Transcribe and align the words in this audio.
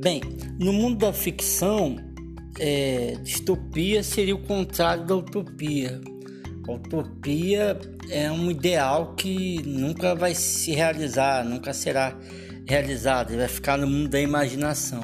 Bem, 0.00 0.22
no 0.58 0.72
mundo 0.72 0.96
da 0.96 1.12
ficção, 1.12 1.96
é, 2.58 3.18
distopia 3.22 4.02
seria 4.02 4.34
o 4.34 4.38
contrário 4.38 5.04
da 5.04 5.14
utopia. 5.14 6.00
A 6.66 6.72
utopia 6.72 7.78
é 8.08 8.32
um 8.32 8.50
ideal 8.50 9.14
que 9.14 9.62
nunca 9.62 10.14
vai 10.14 10.34
se 10.34 10.72
realizar, 10.72 11.44
nunca 11.44 11.74
será 11.74 12.16
realizado, 12.66 13.36
vai 13.36 13.46
ficar 13.46 13.76
no 13.76 13.86
mundo 13.86 14.08
da 14.08 14.18
imaginação. 14.18 15.02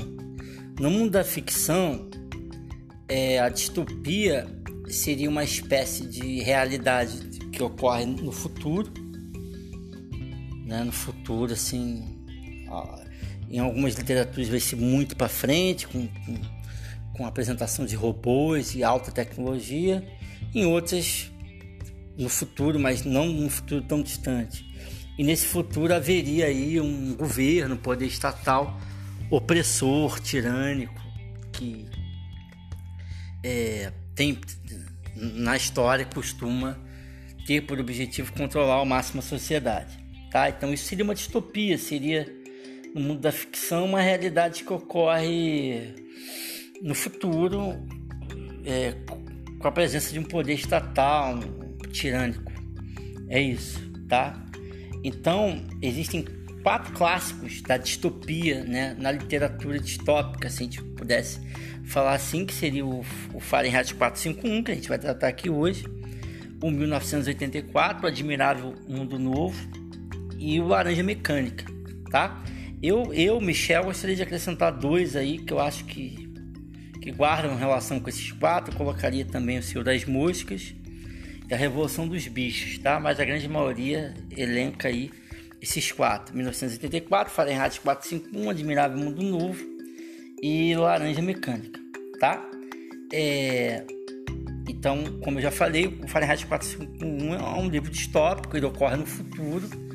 No 0.80 0.90
mundo 0.90 1.10
da 1.10 1.24
ficção, 1.24 2.08
é, 3.06 3.38
a 3.38 3.50
distopia 3.50 4.46
seria 4.88 5.28
uma 5.28 5.44
espécie 5.44 6.06
de 6.06 6.40
realidade 6.40 7.38
que 7.52 7.62
ocorre 7.62 8.06
no 8.06 8.32
futuro, 8.32 8.90
né? 10.64 10.82
no 10.84 10.92
futuro, 10.92 11.52
assim, 11.52 12.02
em 13.50 13.58
algumas 13.58 13.94
literaturas 13.94 14.48
vai 14.48 14.60
ser 14.60 14.76
muito 14.76 15.16
para 15.16 15.28
frente, 15.28 15.86
com, 15.86 16.06
com, 16.06 16.40
com 17.12 17.26
apresentação 17.26 17.84
de 17.84 17.94
robôs 17.94 18.74
e 18.74 18.82
alta 18.82 19.10
tecnologia, 19.10 20.06
em 20.54 20.64
outras 20.64 21.30
no 22.18 22.28
futuro, 22.28 22.78
mas 22.80 23.04
não 23.04 23.26
num 23.26 23.48
futuro 23.48 23.82
tão 23.82 24.02
distante. 24.02 24.64
E 25.18 25.24
nesse 25.24 25.46
futuro 25.46 25.94
haveria 25.94 26.46
aí 26.46 26.80
um 26.80 27.14
governo, 27.14 27.76
poder 27.76 28.06
estatal 28.06 28.78
opressor, 29.30 30.20
tirânico, 30.20 31.00
que 31.52 31.86
é, 33.42 33.92
tem 34.14 34.38
na 35.16 35.56
história 35.56 36.04
costuma 36.04 36.78
ter 37.46 37.62
por 37.62 37.80
objetivo 37.80 38.32
controlar 38.32 38.74
ao 38.74 38.86
máximo 38.86 39.20
a 39.20 39.22
sociedade. 39.22 39.98
Tá? 40.30 40.48
Então 40.48 40.72
isso 40.72 40.84
seria 40.84 41.04
uma 41.04 41.14
distopia, 41.14 41.78
seria 41.78 42.26
no 42.96 43.02
mundo 43.02 43.20
da 43.20 43.30
ficção 43.30 43.84
uma 43.84 44.00
realidade 44.00 44.64
que 44.64 44.72
ocorre 44.72 45.94
no 46.80 46.94
futuro 46.94 47.74
é, 48.64 48.94
com 49.58 49.68
a 49.68 49.70
presença 49.70 50.14
de 50.14 50.18
um 50.18 50.22
poder 50.22 50.54
estatal, 50.54 51.34
um 51.34 51.76
tirânico. 51.90 52.50
É 53.28 53.38
isso, 53.38 53.78
tá? 54.08 54.42
Então 55.04 55.62
existem 55.82 56.24
quatro 56.62 56.94
clássicos 56.94 57.60
da 57.60 57.76
distopia, 57.76 58.64
né, 58.64 58.96
na 58.98 59.12
literatura 59.12 59.78
distópica, 59.78 60.48
se 60.48 60.62
a 60.62 60.64
gente 60.64 60.82
pudesse 60.82 61.38
falar 61.84 62.14
assim, 62.14 62.46
que 62.46 62.54
seria 62.54 62.84
o, 62.84 63.04
o 63.34 63.40
Fahrenheit 63.40 63.94
451, 63.94 64.64
que 64.64 64.72
a 64.72 64.74
gente 64.74 64.88
vai 64.88 64.98
tratar 64.98 65.28
aqui 65.28 65.50
hoje, 65.50 65.84
o 66.62 66.70
1984, 66.70 68.04
o 68.04 68.08
Admirável 68.08 68.74
Mundo 68.88 69.18
Novo 69.18 69.54
e 70.38 70.58
o 70.60 70.68
Laranja 70.68 71.02
Mecânica, 71.02 71.66
tá? 72.10 72.42
Eu, 72.86 73.12
eu, 73.12 73.40
Michel, 73.40 73.82
gostaria 73.82 74.14
de 74.14 74.22
acrescentar 74.22 74.70
dois 74.70 75.16
aí 75.16 75.38
que 75.38 75.52
eu 75.52 75.58
acho 75.58 75.84
que, 75.86 76.32
que 77.02 77.10
guardam 77.10 77.56
relação 77.56 77.98
com 77.98 78.08
esses 78.08 78.30
quatro. 78.30 78.72
Eu 78.72 78.78
colocaria 78.78 79.24
também 79.24 79.58
o 79.58 79.62
Senhor 79.62 79.82
das 79.82 80.04
Moscas 80.04 80.72
e 81.50 81.52
a 81.52 81.56
Revolução 81.56 82.06
dos 82.06 82.28
Bichos, 82.28 82.78
tá? 82.78 83.00
Mas 83.00 83.18
a 83.18 83.24
grande 83.24 83.48
maioria 83.48 84.14
elenca 84.30 84.86
aí 84.86 85.10
esses 85.60 85.90
quatro: 85.90 86.32
1984, 86.36 87.34
Fahrenheit 87.34 87.80
451, 87.80 88.50
Admirável 88.50 88.96
Mundo 88.96 89.20
Novo 89.20 89.64
e 90.40 90.72
Laranja 90.76 91.20
Mecânica, 91.20 91.80
tá? 92.20 92.48
É... 93.12 93.84
Então, 94.68 95.02
como 95.24 95.38
eu 95.38 95.42
já 95.42 95.50
falei, 95.50 95.88
o 95.88 96.06
Fahrenheit 96.06 96.46
451 96.46 97.34
é 97.34 97.58
um 97.58 97.68
livro 97.68 97.90
distópico, 97.90 98.56
ele 98.56 98.66
ocorre 98.66 98.94
no 98.94 99.06
futuro 99.06 99.85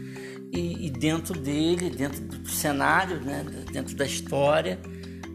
e, 0.51 0.87
e 0.87 0.89
dentro 0.89 1.39
dele, 1.39 1.89
dentro 1.89 2.21
do 2.21 2.49
cenário, 2.49 3.21
né, 3.21 3.45
dentro 3.71 3.95
da 3.95 4.05
história, 4.05 4.79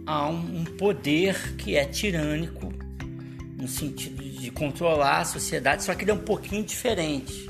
há 0.07 0.29
um, 0.29 0.61
um 0.61 0.65
poder 0.65 1.57
que 1.57 1.77
é 1.77 1.85
tirânico 1.85 2.73
no 3.57 3.67
sentido 3.67 4.23
de 4.23 4.51
controlar 4.51 5.21
a 5.21 5.25
sociedade, 5.25 5.83
só 5.83 5.95
que 5.95 6.05
ele 6.05 6.11
é 6.11 6.15
um 6.15 6.19
pouquinho 6.19 6.63
diferente. 6.63 7.49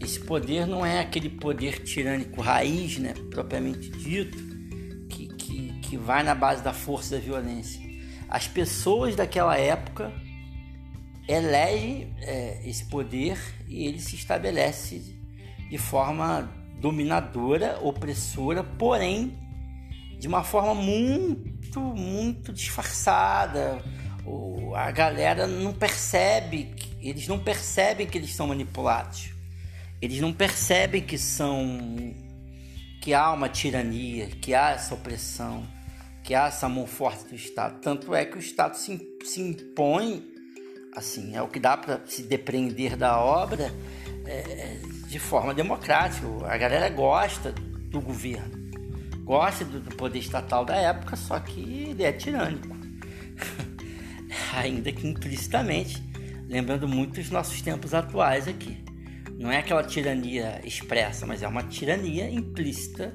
Esse 0.00 0.18
poder 0.20 0.66
não 0.66 0.84
é 0.84 1.00
aquele 1.00 1.30
poder 1.30 1.82
tirânico 1.82 2.42
raiz, 2.42 2.98
né, 2.98 3.14
propriamente 3.30 3.90
dito, 3.90 4.36
que, 5.08 5.28
que, 5.28 5.72
que 5.80 5.96
vai 5.96 6.22
na 6.24 6.34
base 6.34 6.62
da 6.62 6.72
força 6.72 7.14
da 7.16 7.22
violência. 7.22 7.80
As 8.28 8.48
pessoas 8.48 9.14
daquela 9.14 9.56
época 9.56 10.12
elegem 11.28 12.12
é, 12.20 12.60
esse 12.68 12.84
poder 12.86 13.38
e 13.68 13.86
ele 13.86 14.00
se 14.00 14.16
estabelece 14.16 15.16
de 15.70 15.78
forma 15.78 16.63
dominadora, 16.84 17.78
opressora, 17.80 18.62
porém 18.62 19.38
de 20.18 20.28
uma 20.28 20.44
forma 20.44 20.74
muito, 20.74 21.80
muito 21.80 22.52
disfarçada. 22.52 23.82
A 24.74 24.90
galera 24.90 25.46
não 25.46 25.72
percebe, 25.72 26.74
eles 27.00 27.26
não 27.26 27.38
percebem 27.38 28.06
que 28.06 28.18
eles 28.18 28.34
são 28.34 28.48
manipulados. 28.48 29.30
Eles 30.00 30.20
não 30.20 30.30
percebem 30.30 31.00
que 31.00 31.16
são 31.16 32.14
que 33.00 33.14
há 33.14 33.32
uma 33.32 33.48
tirania, 33.48 34.26
que 34.26 34.54
há 34.54 34.72
essa 34.72 34.94
opressão, 34.94 35.66
que 36.22 36.34
há 36.34 36.48
essa 36.48 36.68
mão 36.68 36.86
forte 36.86 37.24
do 37.28 37.34
Estado. 37.34 37.80
Tanto 37.80 38.14
é 38.14 38.26
que 38.26 38.36
o 38.36 38.40
Estado 38.40 38.76
se, 38.76 39.00
se 39.24 39.40
impõe, 39.40 40.22
assim, 40.94 41.34
é 41.34 41.40
o 41.40 41.48
que 41.48 41.58
dá 41.58 41.78
para 41.78 42.02
se 42.06 42.22
depreender 42.24 42.94
da 42.94 43.18
obra 43.18 43.72
é, 44.26 44.78
de 45.14 45.20
forma 45.20 45.54
democrática. 45.54 46.26
A 46.44 46.58
galera 46.58 46.88
gosta 46.88 47.52
do 47.52 48.00
governo, 48.00 48.50
gosta 49.22 49.64
do, 49.64 49.80
poder 49.94 50.18
estatal 50.18 50.64
da 50.64 50.74
época, 50.74 51.14
só 51.14 51.38
que 51.38 51.60
ele 51.60 52.02
é 52.02 52.10
tirânico. 52.10 52.76
Ainda 54.54 54.90
que 54.90 55.06
implicitamente, 55.06 56.02
lembrando 56.48 56.88
muito 56.88 57.20
os 57.20 57.30
nossos 57.30 57.62
tempos 57.62 57.94
atuais 57.94 58.48
aqui. 58.48 58.82
Não 59.38 59.52
é 59.52 59.58
aquela 59.58 59.84
tirania 59.84 60.60
expressa, 60.64 61.24
mas 61.24 61.44
é 61.44 61.48
uma 61.48 61.62
tirania 61.62 62.28
implícita 62.28 63.12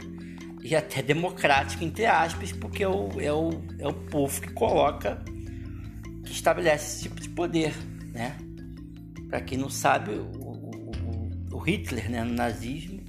e 0.63 0.77
até 0.77 1.01
democrática, 1.01 1.83
entre 1.83 2.05
aspas, 2.05 2.53
porque 2.53 2.81
é 2.81 2.87
o, 2.87 3.09
é 3.19 3.33
o, 3.33 3.49
é 3.77 3.87
o 3.87 3.93
povo 3.93 4.39
que 4.41 4.53
coloca, 4.53 5.21
que 6.23 6.31
estabelece 6.31 6.95
esse 6.95 7.09
tipo 7.09 7.19
de 7.19 7.27
poder, 7.27 7.73
né? 8.13 8.37
Para 9.29 9.41
quem 9.41 9.57
não 9.57 9.69
sabe, 9.69 10.11
o, 11.51 11.57
Hitler, 11.57 12.09
né, 12.09 12.23
no 12.23 12.33
nazismo, 12.33 13.01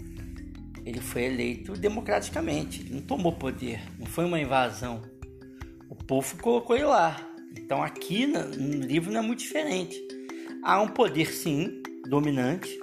ele 0.84 1.00
foi 1.00 1.24
eleito 1.24 1.72
democraticamente, 1.72 2.80
ele 2.80 2.94
não 2.94 3.02
tomou 3.02 3.32
poder, 3.32 3.80
não 3.98 4.06
foi 4.06 4.24
uma 4.24 4.40
invasão. 4.40 5.02
O 5.88 5.94
povo 5.94 6.36
colocou 6.38 6.76
ele 6.76 6.84
lá. 6.84 7.28
Então 7.56 7.82
aqui 7.82 8.26
no 8.26 8.86
livro 8.86 9.12
não 9.12 9.20
é 9.20 9.22
muito 9.22 9.40
diferente. 9.40 10.00
Há 10.62 10.80
um 10.80 10.88
poder 10.88 11.32
sim 11.32 11.82
dominante, 12.08 12.78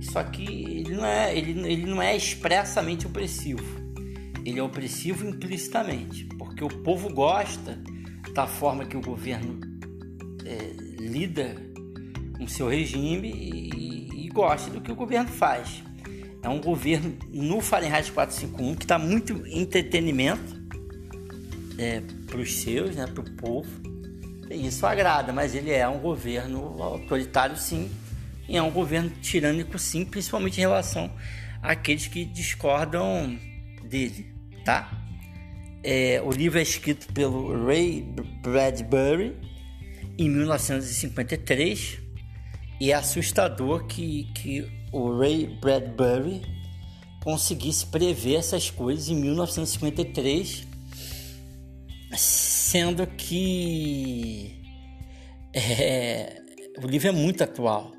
só 0.00 0.22
que 0.22 0.44
ele 0.44 0.94
não 0.94 1.04
é, 1.04 1.36
ele, 1.36 1.50
ele 1.70 1.86
não 1.86 2.00
é 2.02 2.16
expressamente 2.16 3.06
opressivo. 3.06 3.78
Ele 4.44 4.58
é 4.58 4.62
opressivo 4.62 5.28
implicitamente, 5.28 6.24
porque 6.38 6.64
o 6.64 6.68
povo 6.68 7.12
gosta 7.12 7.78
da 8.32 8.46
forma 8.46 8.84
que 8.84 8.96
o 8.96 9.00
governo 9.00 9.60
é, 10.44 11.02
lida 11.02 11.54
com 12.38 12.46
seu 12.46 12.68
regime 12.68 13.30
e, 13.30 13.70
e 14.28 14.30
gosta 14.30 14.70
do 14.70 14.80
que 14.80 14.92
o 14.92 14.94
governo 14.94 15.30
faz. 15.30 15.82
É 16.42 16.48
um 16.48 16.60
governo 16.60 17.16
no 17.32 17.60
Fahrenheit 17.60 18.12
451 18.12 18.74
que 18.76 18.86
dá 18.86 18.98
muito 18.98 19.42
entretenimento 19.46 20.56
é, 21.78 22.02
para 22.26 22.38
os 22.38 22.60
seus, 22.60 22.94
né, 22.94 23.06
para 23.06 23.22
o 23.22 23.30
povo. 23.32 23.68
E 24.50 24.66
isso 24.66 24.86
agrada, 24.86 25.32
mas 25.32 25.54
ele 25.54 25.70
é 25.70 25.88
um 25.88 25.98
governo 25.98 26.80
autoritário, 26.82 27.56
sim, 27.56 27.90
e 28.48 28.56
é 28.56 28.62
um 28.62 28.70
governo 28.70 29.10
tirânico, 29.20 29.78
sim, 29.78 30.04
principalmente 30.04 30.58
em 30.58 30.60
relação 30.60 31.10
àqueles 31.62 32.06
que 32.06 32.24
discordam 32.24 33.38
dele, 33.84 34.32
tá? 34.64 34.90
É, 35.82 36.20
o 36.24 36.30
livro 36.30 36.58
é 36.58 36.62
escrito 36.62 37.12
pelo 37.12 37.66
Ray 37.66 38.02
Bradbury 38.42 39.36
em 40.18 40.28
1953 40.28 42.07
e 42.80 42.92
é 42.92 42.94
assustador 42.94 43.86
que, 43.86 44.24
que 44.34 44.66
o 44.92 45.18
Ray 45.18 45.46
Bradbury 45.46 46.42
conseguisse 47.22 47.86
prever 47.86 48.36
essas 48.36 48.70
coisas 48.70 49.08
em 49.08 49.16
1953, 49.16 50.66
sendo 52.16 53.06
que 53.06 54.62
é, 55.52 56.40
o 56.82 56.86
livro 56.86 57.08
é 57.08 57.12
muito 57.12 57.42
atual. 57.42 57.92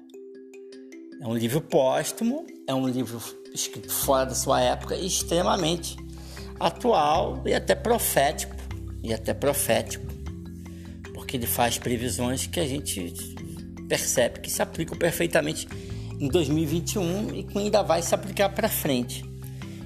É 1.22 1.28
um 1.28 1.36
livro 1.36 1.60
póstumo, 1.60 2.46
é 2.66 2.74
um 2.74 2.88
livro 2.88 3.22
escrito 3.54 3.92
fora 3.92 4.28
da 4.28 4.36
sua 4.36 4.62
época 4.62 4.96
extremamente 4.96 5.98
atual 6.60 7.44
e 7.46 7.54
até 7.54 7.76
profético, 7.76 8.56
e 9.04 9.14
até 9.14 9.34
profético, 9.34 10.06
porque 11.14 11.36
ele 11.36 11.48
faz 11.48 11.78
previsões 11.78 12.48
que 12.48 12.60
a 12.60 12.66
gente 12.66 13.14
percebe 13.90 14.40
que 14.40 14.50
se 14.50 14.62
aplicam 14.62 14.98
perfeitamente 14.98 15.68
em 16.20 16.28
2021 16.28 17.36
e 17.36 17.44
que 17.44 17.58
ainda 17.58 17.82
vai 17.82 18.02
se 18.04 18.14
aplicar 18.14 18.50
para 18.50 18.70
frente. 18.70 19.26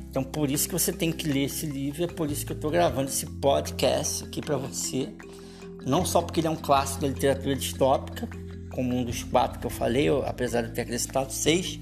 Então, 0.10 0.24
por 0.24 0.52
isso 0.52 0.68
que 0.68 0.74
você 0.74 0.92
tem 0.92 1.12
que 1.12 1.28
ler 1.28 1.46
esse 1.46 1.66
livro, 1.66 2.04
é 2.04 2.08
por 2.08 2.30
isso 2.30 2.46
que 2.46 2.52
eu 2.52 2.56
estou 2.56 2.70
gravando 2.70 3.10
esse 3.10 3.26
podcast 3.26 4.26
aqui 4.26 4.42
para 4.42 4.58
você. 4.58 5.10
Não 5.86 6.06
só 6.06 6.22
porque 6.22 6.40
ele 6.40 6.48
é 6.48 6.50
um 6.52 6.56
clássico 6.56 7.02
da 7.02 7.08
literatura 7.08 7.56
distópica, 7.56 8.30
como 8.70 8.96
um 8.96 9.04
dos 9.04 9.24
quatro 9.24 9.60
que 9.60 9.66
eu 9.66 9.72
falei, 9.72 10.08
apesar 10.26 10.62
de 10.62 10.72
ter 10.72 10.82
acrescentado 10.82 11.32
seis, 11.32 11.80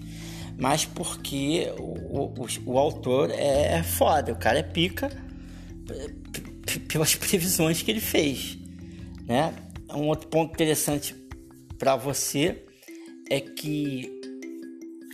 mas 0.57 0.85
porque 0.85 1.73
o, 1.77 2.31
o, 2.39 2.47
o 2.65 2.77
autor 2.77 3.31
é 3.31 3.81
foda, 3.83 4.31
o 4.31 4.35
cara 4.35 4.59
é 4.59 4.63
pica 4.63 5.09
pelas 6.87 7.15
previsões 7.15 7.81
que 7.81 7.91
ele 7.91 8.01
fez, 8.01 8.57
né? 9.25 9.53
Um 9.93 10.07
outro 10.07 10.27
ponto 10.29 10.53
interessante 10.53 11.20
para 11.81 11.95
você 11.95 12.63
é 13.27 13.41
que 13.41 14.07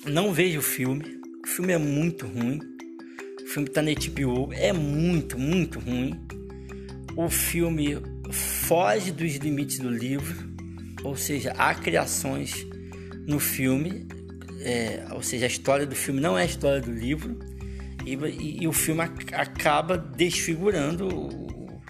não 0.05 0.33
veja 0.33 0.59
o 0.59 0.61
filme. 0.61 1.21
O 1.41 1.47
filme 1.47 1.71
é 1.71 1.77
muito 1.77 2.27
ruim. 2.27 2.59
O 3.41 3.47
filme 3.47 3.69
tá 3.69 3.81
na 3.81 3.91
HBO, 3.91 4.51
é 4.51 4.73
muito, 4.73 5.39
muito 5.39 5.79
ruim. 5.79 6.19
O 7.15 7.29
filme 7.29 7.95
foge 8.29 9.13
dos 9.13 9.37
limites 9.37 9.79
do 9.79 9.89
livro, 9.89 10.35
ou 11.05 11.15
seja, 11.15 11.53
há 11.53 11.73
criações 11.73 12.67
no 13.25 13.39
filme, 13.39 14.05
é, 14.59 15.07
ou 15.13 15.23
seja, 15.23 15.45
a 15.45 15.47
história 15.47 15.85
do 15.85 15.95
filme 15.95 16.19
não 16.19 16.37
é 16.37 16.41
a 16.41 16.45
história 16.45 16.81
do 16.81 16.91
livro, 16.91 17.39
e, 18.05 18.13
e, 18.13 18.63
e 18.63 18.67
o 18.67 18.73
filme 18.73 19.03
ac 19.03 19.33
acaba 19.33 19.97
desfigurando 19.97 21.07
o, 21.07 21.81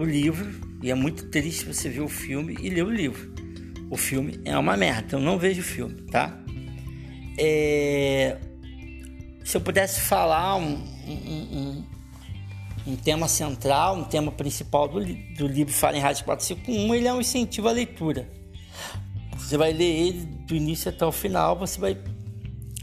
o 0.00 0.02
livro, 0.02 0.50
e 0.82 0.90
é 0.90 0.94
muito 0.94 1.26
triste 1.26 1.66
você 1.66 1.90
ver 1.90 2.00
o 2.00 2.08
filme 2.08 2.56
e 2.58 2.70
ler 2.70 2.84
o 2.84 2.90
livro. 2.90 3.33
O 3.90 3.96
filme 3.96 4.40
é 4.44 4.56
uma 4.58 4.76
merda, 4.76 5.02
então 5.06 5.20
não 5.20 5.38
vejo 5.38 5.60
o 5.60 5.64
filme, 5.64 6.02
tá? 6.10 6.36
É, 7.38 8.38
se 9.44 9.56
eu 9.56 9.60
pudesse 9.60 10.00
falar 10.00 10.56
um, 10.56 10.82
um, 11.06 11.12
um, 11.52 11.84
um, 12.86 12.96
tema 12.96 13.28
central, 13.28 13.96
um 13.96 14.04
tema 14.04 14.32
principal 14.32 14.88
do, 14.88 15.04
do 15.36 15.46
livro 15.46 15.72
Fahrenheit 15.72 16.24
451, 16.24 16.94
ele 16.94 17.08
é 17.08 17.12
um 17.12 17.20
incentivo 17.20 17.68
à 17.68 17.72
leitura. 17.72 18.28
Você 19.36 19.58
vai 19.58 19.72
ler 19.72 19.84
ele 19.84 20.24
do 20.46 20.54
início 20.54 20.88
até 20.88 21.04
o 21.04 21.12
final, 21.12 21.58
você 21.58 21.78
vai 21.78 21.98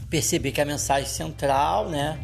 perceber 0.08 0.52
que 0.52 0.60
a 0.60 0.64
mensagem 0.64 1.08
central, 1.08 1.88
né, 1.88 2.18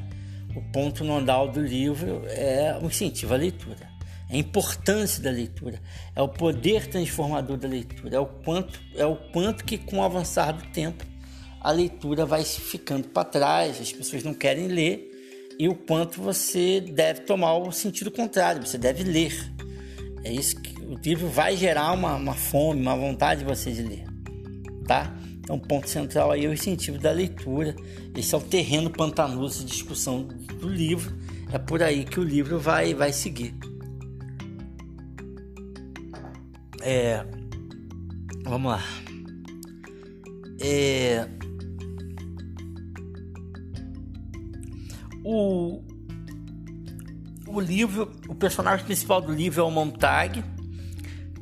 o 0.55 0.61
ponto 0.73 1.03
nodal 1.03 1.49
do 1.49 1.61
livro 1.61 2.23
é 2.27 2.79
o 2.81 2.87
incentivo 2.87 3.35
à 3.35 3.37
leitura. 3.37 3.88
A 4.31 4.37
importância 4.37 5.23
da 5.23 5.31
leitura, 5.31 5.81
é 6.15 6.21
o 6.21 6.29
poder 6.29 6.87
transformador 6.87 7.57
da 7.57 7.67
leitura, 7.67 8.17
é 8.17 8.21
o 8.21 8.27
quanto, 8.27 8.79
é 8.95 9.07
o 9.07 9.17
quanto 9.17 9.65
que 9.65 9.79
com 9.79 9.99
o 9.99 10.03
avançar 10.03 10.53
do 10.53 10.63
tempo 10.71 11.05
a 11.61 11.73
leitura 11.73 12.27
vai 12.27 12.45
ficando 12.45 13.09
para 13.09 13.25
trás, 13.25 13.81
as 13.81 13.93
pessoas 13.93 14.23
não 14.23 14.35
querem 14.35 14.69
ler 14.69 15.11
e 15.59 15.69
o 15.69 15.75
quanto 15.75 16.21
você 16.21 16.81
deve 16.81 17.23
tomar 17.23 17.57
o 17.57 17.73
sentido 17.73 18.11
contrário, 18.11 18.65
você 18.65 18.79
deve 18.79 19.03
ler. 19.03 19.35
É 20.23 20.33
isso 20.33 20.61
que 20.61 20.79
o 20.83 20.95
livro 20.97 21.29
vai 21.29 21.57
gerar 21.57 21.93
uma, 21.93 22.15
uma 22.15 22.35
fome, 22.35 22.81
uma 22.81 22.97
vontade 22.97 23.41
de 23.41 23.47
você 23.47 23.73
de 23.73 23.83
ler, 23.83 24.05
tá? 24.87 25.17
Então, 25.39 25.59
ponto 25.59 25.89
central 25.89 26.31
aí 26.31 26.45
é 26.45 26.49
o 26.49 26.53
incentivo 26.53 26.99
da 26.99 27.11
leitura. 27.11 27.75
Esse 28.15 28.35
é 28.35 28.39
o 28.39 28.41
terreno 28.41 28.91
pantanoso 28.91 29.61
de 29.61 29.73
discussão 29.73 30.25
do 30.25 30.69
livro. 30.69 31.17
É 31.51 31.59
por 31.59 31.83
aí 31.83 32.05
que 32.05 32.21
o 32.21 32.23
livro 32.23 32.59
vai, 32.59 32.93
vai 32.93 33.15
seguir. 33.15 33.55
É, 36.83 37.25
vamos 38.45 38.73
lá. 38.73 38.83
É, 40.61 41.29
o, 45.25 45.83
o 47.47 47.61
livro, 47.61 48.11
o 48.29 48.35
personagem 48.35 48.85
principal 48.85 49.21
do 49.21 49.33
livro 49.33 49.61
é 49.61 49.65
o 49.65 49.71
Montag, 49.71 50.43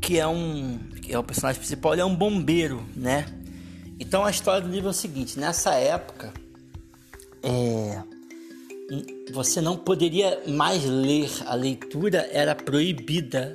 que 0.01 0.19
é 0.19 0.27
um, 0.27 0.79
que 1.03 1.13
é 1.13 1.19
o 1.19 1.25
personagem 1.25 1.59
principal, 1.59 1.93
ele 1.93 2.03
é 2.03 2.05
um 2.05 2.15
bombeiro, 2.15 2.85
né? 2.95 3.27
Então 3.99 4.25
a 4.25 4.31
história 4.31 4.61
do 4.61 4.69
livro 4.69 4.89
é 4.89 4.91
o 4.91 4.95
seguinte: 4.95 5.39
nessa 5.39 5.75
época, 5.75 6.33
é, 7.43 8.03
você 9.33 9.61
não 9.61 9.77
poderia 9.77 10.43
mais 10.47 10.85
ler, 10.85 11.31
a 11.47 11.55
leitura 11.55 12.29
era 12.33 12.55
proibida. 12.55 13.55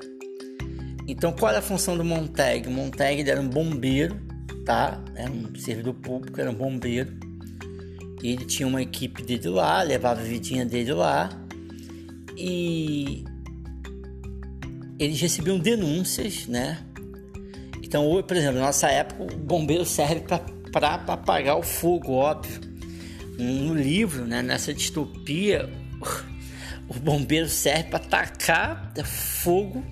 Então 1.08 1.32
qual 1.32 1.50
era 1.50 1.60
a 1.60 1.62
função 1.62 1.98
do 1.98 2.04
Montag? 2.04 2.68
O 2.68 2.72
Montag 2.72 3.30
era 3.30 3.42
um 3.42 3.50
bombeiro, 3.50 4.20
tá? 4.66 5.04
Era 5.16 5.32
um 5.32 5.54
servidor 5.56 5.94
público, 5.96 6.40
era 6.40 6.50
um 6.50 6.56
bombeiro 6.56 7.32
ele 8.24 8.46
tinha 8.46 8.68
uma 8.68 8.82
equipe 8.82 9.24
dele 9.24 9.50
lá, 9.50 9.82
levava 9.82 10.22
a 10.22 10.24
vidinha 10.24 10.66
dele 10.66 10.94
lá 10.94 11.30
e 12.38 13.26
eles 15.00 15.20
recebiam 15.20 15.58
denúncias, 15.58 16.46
né? 16.48 16.78
Então, 17.82 18.08
hoje, 18.08 18.24
por 18.24 18.38
exemplo, 18.38 18.60
na 18.60 18.68
nossa 18.68 18.88
época, 18.90 19.24
o 19.24 19.38
bombeiro 19.38 19.84
serve 19.84 20.22
para 20.22 20.96
apagar 21.08 21.58
o 21.58 21.64
fogo, 21.64 22.14
óbvio. 22.14 22.62
No 23.38 23.74
livro, 23.74 24.26
né, 24.26 24.42
nessa 24.42 24.72
distopia, 24.74 25.68
o 26.88 26.94
bombeiro 26.94 27.50
serve 27.50 27.86
para 27.86 28.00
tacar 28.00 28.94
fogo 29.04 29.84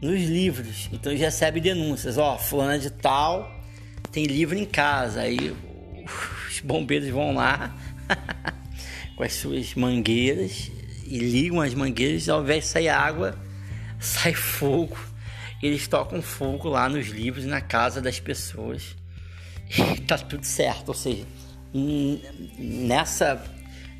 nos 0.00 0.20
livros. 0.22 0.88
Então, 0.92 1.12
ele 1.12 1.20
recebe 1.20 1.60
denúncias. 1.60 2.18
Ó, 2.18 2.38
fulana 2.38 2.78
de 2.78 2.90
tal 2.90 3.60
tem 4.12 4.24
livro 4.24 4.56
em 4.56 4.64
casa. 4.64 5.22
Aí 5.22 5.54
bombeiros 6.64 7.08
vão 7.08 7.34
lá 7.34 7.74
com 9.16 9.22
as 9.22 9.32
suas 9.32 9.74
mangueiras 9.74 10.70
e 11.06 11.18
ligam 11.18 11.60
as 11.60 11.74
mangueiras 11.74 12.28
ao 12.28 12.42
invés 12.42 12.64
de 12.64 12.70
sair 12.70 12.88
água, 12.88 13.38
sai 13.98 14.34
fogo. 14.34 14.96
Eles 15.62 15.86
tocam 15.86 16.22
fogo 16.22 16.68
lá 16.68 16.88
nos 16.88 17.08
livros, 17.08 17.44
na 17.44 17.60
casa 17.60 18.00
das 18.00 18.18
pessoas. 18.18 18.96
E 19.68 20.00
tá 20.00 20.16
tudo 20.16 20.44
certo. 20.44 20.88
Ou 20.88 20.94
seja, 20.94 21.24
nessa, 22.58 23.42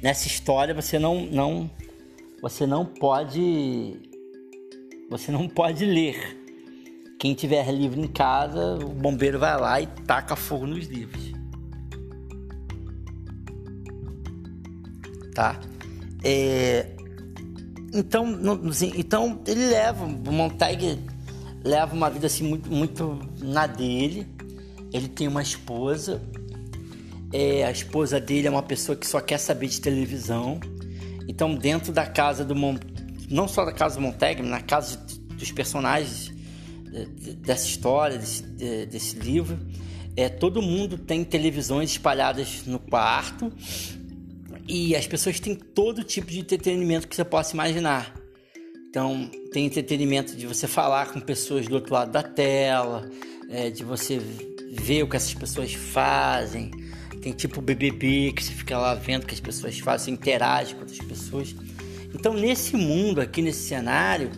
nessa 0.03 0.27
história 0.27 0.73
você 0.73 0.99
não, 0.99 1.27
não, 1.27 1.71
você 2.41 2.67
não 2.67 2.87
pode. 2.87 4.10
Você 5.11 5.31
não 5.31 5.49
pode 5.49 5.85
ler. 5.85 6.39
Quem 7.19 7.35
tiver 7.35 7.71
livro 7.71 8.01
em 8.01 8.07
casa, 8.07 8.77
o 8.77 8.89
bombeiro 8.89 9.39
vai 9.39 9.61
lá 9.61 9.81
e 9.81 9.87
taca 9.87 10.35
fogo 10.35 10.67
nos 10.67 10.87
livros. 10.87 11.41
tá? 15.41 15.59
É, 16.23 16.87
então, 17.95 18.27
assim, 18.69 18.93
então 18.95 19.41
ele 19.47 19.69
leva, 19.69 20.05
o 20.05 20.33
Montag 20.33 20.99
leva 21.65 21.95
uma 21.95 22.11
vida 22.11 22.27
assim 22.27 22.45
muito, 22.45 22.71
muito 22.71 23.19
na 23.41 23.67
dele. 23.67 24.27
Ele 24.93 25.09
tem 25.09 25.27
uma 25.29 25.41
esposa. 25.41 26.21
É, 27.33 27.65
a 27.65 27.71
esposa 27.71 28.21
dele 28.21 28.49
é 28.49 28.51
uma 28.51 28.63
pessoa 28.63 28.97
que 28.97 29.07
só 29.07 29.21
quer 29.21 29.39
saber 29.39 29.69
de 29.69 29.81
televisão. 29.81 30.61
Então, 31.27 31.55
dentro 31.55 31.93
da 31.93 32.05
casa 32.07 32.45
do. 32.45 32.55
Não 33.31 33.47
só 33.47 33.65
da 33.65 33.73
casa 33.73 33.95
do 33.97 34.01
Montag, 34.03 34.43
mas 34.43 34.51
na 34.51 34.61
casa 34.61 34.99
dos 35.35 35.53
personagens 35.53 36.33
dessa 37.39 37.67
história, 37.67 38.19
desse, 38.19 38.43
desse 38.87 39.17
livro, 39.17 39.59
é, 40.17 40.29
todo 40.29 40.61
mundo 40.61 40.99
tem 40.99 41.25
televisões 41.25 41.91
espalhadas 41.91 42.67
no 42.67 42.79
quarto 42.79 43.53
e 44.67 44.95
as 44.95 45.07
pessoas 45.07 45.39
têm 45.41 45.55
todo 45.55 46.03
tipo 46.03 46.31
de 46.31 46.41
entretenimento 46.41 47.09
que 47.09 47.15
você 47.15 47.25
possa 47.25 47.55
imaginar. 47.55 48.15
Então, 48.89 49.31
tem 49.53 49.67
entretenimento 49.67 50.35
de 50.35 50.47
você 50.47 50.67
falar 50.67 51.13
com 51.13 51.21
pessoas 51.21 51.67
do 51.69 51.77
outro 51.77 51.95
lado 51.95 52.11
da 52.11 52.25
tela, 52.25 53.09
é, 53.49 53.71
de 53.71 53.85
você 53.85 54.21
ver 54.73 55.05
o 55.05 55.09
que 55.09 55.17
essas 55.17 55.35
pessoas 55.35 55.73
fazem. 55.73 56.71
Tem 57.23 57.33
tipo 57.33 57.61
BBB, 57.61 58.33
que 58.33 58.43
você 58.43 58.53
fica 58.53 58.79
lá 58.79 58.95
vendo 58.95 59.25
o 59.25 59.27
que 59.27 59.35
as 59.35 59.41
pessoas 59.41 59.79
fazem, 59.79 60.15
interage 60.15 60.75
com 60.75 60.81
outras 60.81 60.99
pessoas. 60.99 61.55
Então, 62.15 62.35
nesse 62.35 62.77
mundo 62.77 63.21
aqui, 63.21 63.43
nesse 63.43 63.69
cenário, 63.69 64.31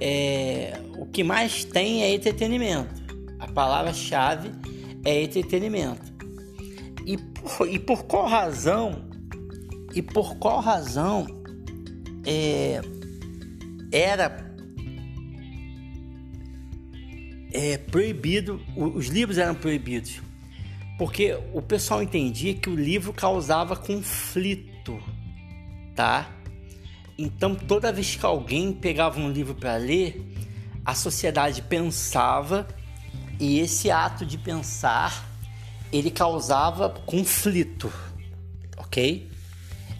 é, 0.00 0.80
o 0.98 1.06
que 1.06 1.24
mais 1.24 1.64
tem 1.64 2.02
é 2.02 2.14
entretenimento. 2.14 2.94
A 3.38 3.46
palavra-chave 3.46 4.50
é 5.04 5.22
entretenimento. 5.22 6.12
E 7.04 7.16
por, 7.16 7.68
e 7.70 7.78
por 7.78 8.04
qual 8.04 8.26
razão 8.26 9.06
e 9.96 10.02
por 10.02 10.36
qual 10.36 10.60
razão 10.60 11.26
é, 12.26 12.82
era 13.90 14.54
é, 17.50 17.78
proibido, 17.78 18.60
os 18.76 19.06
livros 19.06 19.38
eram 19.38 19.54
proibidos, 19.54 20.20
porque 20.98 21.34
o 21.54 21.62
pessoal 21.62 22.02
entendia 22.02 22.52
que 22.52 22.68
o 22.68 22.74
livro 22.74 23.10
causava 23.10 23.74
conflito, 23.74 25.02
tá? 25.94 26.35
Então 27.18 27.54
toda 27.54 27.92
vez 27.92 28.14
que 28.16 28.26
alguém 28.26 28.72
pegava 28.72 29.18
um 29.18 29.30
livro 29.30 29.54
para 29.54 29.76
ler, 29.76 30.34
a 30.84 30.94
sociedade 30.94 31.62
pensava 31.62 32.66
e 33.40 33.58
esse 33.58 33.90
ato 33.90 34.24
de 34.24 34.36
pensar 34.38 35.26
ele 35.92 36.10
causava 36.10 36.90
conflito, 36.90 37.92
ok? 38.76 39.30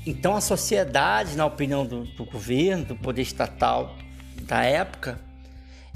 Então 0.06 0.36
a 0.36 0.40
sociedade, 0.40 1.36
na 1.36 1.46
opinião 1.46 1.84
do, 1.84 2.04
do 2.04 2.24
governo, 2.24 2.84
do 2.84 2.96
poder 2.96 3.22
estatal 3.22 3.96
da 4.42 4.62
época, 4.62 5.18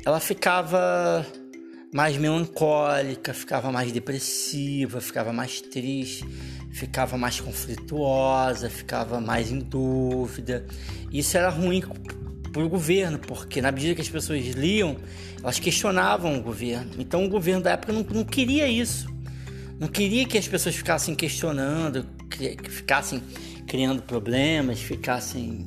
ela 0.04 0.18
ficava 0.18 1.24
mais 1.92 2.16
melancólica, 2.16 3.34
ficava 3.34 3.70
mais 3.70 3.92
depressiva, 3.92 5.00
ficava 5.00 5.32
mais 5.32 5.60
triste, 5.60 6.24
ficava 6.72 7.16
mais 7.16 7.40
conflituosa, 7.40 8.70
ficava 8.70 9.20
mais 9.20 9.50
em 9.50 9.58
dúvida. 9.58 10.66
Isso 11.12 11.36
era 11.36 11.48
ruim 11.48 11.82
para 12.52 12.62
o 12.62 12.68
governo, 12.68 13.18
porque 13.18 13.60
na 13.60 13.70
medida 13.70 13.94
que 13.94 14.00
as 14.00 14.08
pessoas 14.08 14.44
liam, 14.46 14.96
elas 15.42 15.58
questionavam 15.58 16.38
o 16.38 16.42
governo. 16.42 16.92
Então 16.98 17.24
o 17.24 17.28
governo 17.28 17.62
da 17.62 17.72
época 17.72 17.92
não, 17.92 18.02
não 18.02 18.24
queria 18.24 18.68
isso. 18.68 19.08
Não 19.78 19.88
queria 19.88 20.26
que 20.26 20.36
as 20.36 20.46
pessoas 20.46 20.74
ficassem 20.74 21.14
questionando, 21.14 22.06
que, 22.30 22.56
que 22.56 22.70
ficassem 22.70 23.22
criando 23.66 24.02
problemas, 24.02 24.80
ficassem 24.80 25.66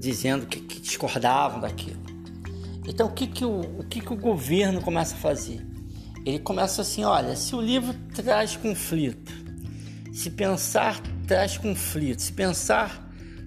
dizendo 0.00 0.46
que, 0.46 0.60
que 0.60 0.80
discordavam 0.80 1.60
daquilo. 1.60 2.02
Então, 2.86 3.06
o 3.06 3.12
que, 3.12 3.26
que, 3.26 3.44
o, 3.44 3.60
o 3.60 3.84
que, 3.84 4.00
que 4.00 4.12
o 4.12 4.16
governo 4.16 4.80
começa 4.80 5.14
a 5.14 5.18
fazer? 5.18 5.64
Ele 6.24 6.38
começa 6.38 6.82
assim: 6.82 7.04
olha, 7.04 7.36
se 7.36 7.54
o 7.54 7.60
livro 7.60 7.94
traz 8.14 8.56
conflito, 8.56 9.43
se 10.14 10.30
pensar 10.30 11.00
traz 11.26 11.58
conflito, 11.58 12.22
se 12.22 12.32
pensar 12.32 13.04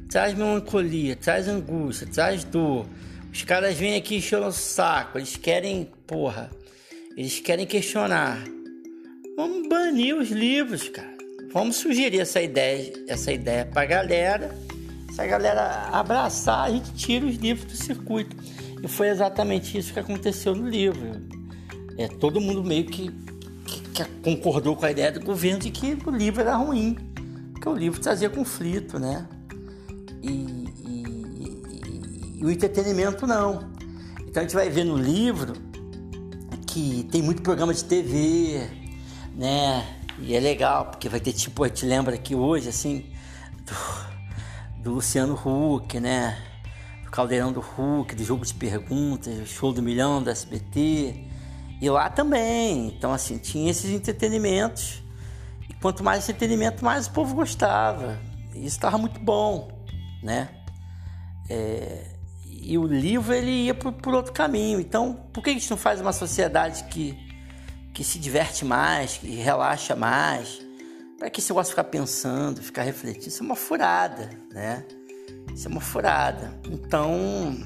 traz 0.09 0.33
melancolia, 0.33 1.15
traz 1.15 1.47
angústia, 1.47 2.07
traz 2.07 2.43
dor, 2.43 2.85
os 3.31 3.43
caras 3.43 3.75
vêm 3.75 3.95
aqui 3.95 4.17
enchendo 4.17 4.47
o 4.47 4.51
saco, 4.51 5.17
eles 5.17 5.35
querem, 5.35 5.89
porra, 6.05 6.51
eles 7.15 7.39
querem 7.39 7.65
questionar. 7.65 8.43
Vamos 9.35 9.67
banir 9.69 10.15
os 10.15 10.29
livros, 10.29 10.89
cara. 10.89 11.15
Vamos 11.53 11.77
sugerir 11.77 12.19
essa 12.19 12.41
ideia, 12.41 12.91
essa 13.07 13.31
ideia 13.31 13.65
para 13.65 13.83
a 13.83 13.85
galera. 13.85 14.55
Se 15.13 15.21
a 15.21 15.27
galera 15.27 15.89
abraçar, 15.91 16.65
a 16.65 16.71
gente 16.71 16.93
tira 16.93 17.25
os 17.25 17.35
livros 17.35 17.65
do 17.65 17.77
circuito. 17.77 18.35
E 18.83 18.87
foi 18.87 19.09
exatamente 19.09 19.77
isso 19.77 19.93
que 19.93 19.99
aconteceu 19.99 20.55
no 20.55 20.67
livro. 20.67 21.21
É, 21.97 22.07
todo 22.07 22.41
mundo 22.41 22.63
meio 22.63 22.85
que, 22.85 23.11
que, 23.97 24.03
que 24.03 24.35
concordou 24.35 24.75
com 24.75 24.85
a 24.85 24.91
ideia 24.91 25.11
do 25.11 25.19
governo 25.19 25.59
de 25.59 25.71
que 25.71 25.97
o 26.05 26.11
livro 26.11 26.41
era 26.41 26.55
ruim, 26.55 26.95
porque 27.53 27.69
o 27.69 27.75
livro 27.75 27.99
trazia 27.99 28.29
conflito, 28.29 28.99
né? 28.99 29.27
E, 30.21 30.29
e, 30.29 31.03
e, 31.69 32.39
e 32.39 32.45
o 32.45 32.51
entretenimento 32.51 33.25
não. 33.25 33.71
Então 34.21 34.41
a 34.41 34.45
gente 34.45 34.55
vai 34.55 34.69
ver 34.69 34.83
no 34.83 34.97
livro 34.97 35.53
que 36.67 37.07
tem 37.11 37.21
muito 37.21 37.41
programa 37.41 37.73
de 37.73 37.83
TV, 37.83 38.69
né? 39.35 39.95
E 40.19 40.35
é 40.35 40.39
legal, 40.39 40.85
porque 40.85 41.07
vai 41.07 41.19
ter 41.19 41.33
tipo, 41.33 41.63
a 41.63 41.67
gente 41.67 41.85
lembra 41.85 42.15
aqui 42.15 42.35
hoje, 42.35 42.69
assim, 42.69 43.05
do, 43.65 44.83
do 44.83 44.91
Luciano 44.95 45.33
Huck, 45.33 45.99
né? 45.99 46.37
Do 47.03 47.11
Caldeirão 47.11 47.51
do 47.51 47.59
Huck, 47.59 48.15
do 48.15 48.23
Jogo 48.23 48.45
de 48.45 48.53
Perguntas, 48.53 49.47
Show 49.47 49.71
do 49.71 49.81
Milhão 49.81 50.21
da 50.21 50.31
SBT. 50.31 51.26
E 51.81 51.89
lá 51.89 52.09
também. 52.09 52.87
Então, 52.87 53.13
assim, 53.13 53.37
tinha 53.37 53.69
esses 53.69 53.91
entretenimentos. 53.91 55.03
E 55.69 55.73
quanto 55.75 56.03
mais 56.03 56.23
entretenimento, 56.23 56.83
mais 56.83 57.07
o 57.07 57.11
povo 57.11 57.35
gostava. 57.35 58.19
E 58.53 58.59
isso 58.59 58.77
estava 58.77 58.97
muito 58.97 59.19
bom, 59.19 59.85
né? 60.23 60.49
É, 61.49 62.05
e 62.45 62.77
o 62.77 62.85
livro 62.85 63.33
ele 63.33 63.65
ia 63.65 63.73
por, 63.73 63.93
por 63.93 64.13
outro 64.13 64.33
caminho. 64.33 64.79
Então, 64.79 65.13
por 65.31 65.43
que 65.43 65.51
a 65.51 65.53
gente 65.53 65.69
não 65.69 65.77
faz 65.77 66.01
uma 66.01 66.11
sociedade 66.11 66.83
que 66.85 67.27
que 67.97 68.03
se 68.03 68.19
diverte 68.19 68.63
mais, 68.63 69.17
que 69.17 69.27
relaxa 69.27 69.95
mais. 69.95 70.61
Para 71.17 71.31
que 71.31 71.41
gosta 71.41 71.63
de 71.63 71.69
ficar 71.71 71.85
pensando, 71.85 72.61
ficar 72.61 72.83
refletindo? 72.83 73.29
Isso 73.29 73.41
é 73.41 73.45
uma 73.47 73.55
furada, 73.55 74.29
né? 74.51 74.85
Isso 75.51 75.67
é 75.67 75.71
uma 75.71 75.81
furada. 75.81 76.53
Então, 76.69 77.57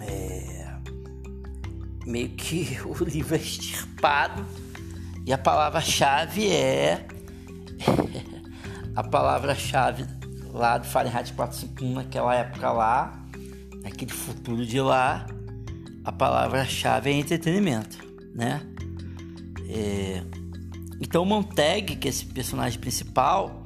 é, 0.00 0.55
meio 2.06 2.28
que 2.30 2.78
o 2.86 3.04
livro 3.04 3.34
é 3.34 3.38
extirpado 3.38 4.46
e 5.26 5.32
a 5.32 5.38
palavra-chave 5.38 6.48
é. 6.48 7.06
a 8.94 9.02
palavra-chave 9.02 10.06
lá 10.52 10.78
do 10.78 10.86
Fahrenheit 10.86 11.32
451, 11.32 11.94
naquela 11.94 12.34
época 12.34 12.70
lá, 12.70 13.26
naquele 13.82 14.12
futuro 14.12 14.64
de 14.64 14.80
lá, 14.80 15.26
a 16.04 16.12
palavra-chave 16.12 17.10
é 17.10 17.12
entretenimento, 17.12 17.98
né? 18.34 18.62
É... 19.68 20.22
Então 21.00 21.24
o 21.24 21.26
Montag, 21.26 21.96
que 21.96 22.08
é 22.08 22.10
esse 22.10 22.24
personagem 22.24 22.78
principal, 22.78 23.64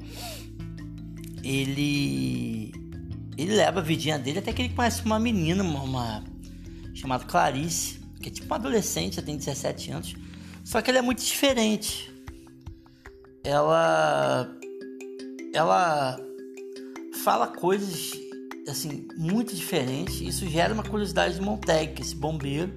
ele 1.43 2.73
ele 3.37 3.55
leva 3.55 3.79
a 3.79 3.83
vidinha 3.83 4.19
dele 4.19 4.39
até 4.39 4.51
que 4.51 4.63
ele 4.63 4.73
conhece 4.73 5.03
uma 5.05 5.19
menina, 5.19 5.63
uma, 5.63 5.83
uma 5.83 6.23
chamada 6.93 7.23
Clarice, 7.23 8.00
que 8.21 8.29
é 8.29 8.31
tipo 8.31 8.53
adolescente, 8.53 9.15
já 9.17 9.21
tem 9.21 9.35
17 9.35 9.91
anos, 9.91 10.15
só 10.63 10.81
que 10.81 10.89
ela 10.89 10.99
é 10.99 11.01
muito 11.01 11.23
diferente. 11.23 12.11
Ela 13.43 14.49
ela 15.53 16.17
fala 17.23 17.47
coisas 17.47 18.13
assim 18.67 19.07
muito 19.17 19.55
diferentes. 19.55 20.21
Isso 20.21 20.47
gera 20.47 20.73
uma 20.73 20.83
curiosidade 20.83 21.35
de 21.35 21.41
Montag, 21.41 22.01
esse 22.01 22.15
bombeiro. 22.15 22.71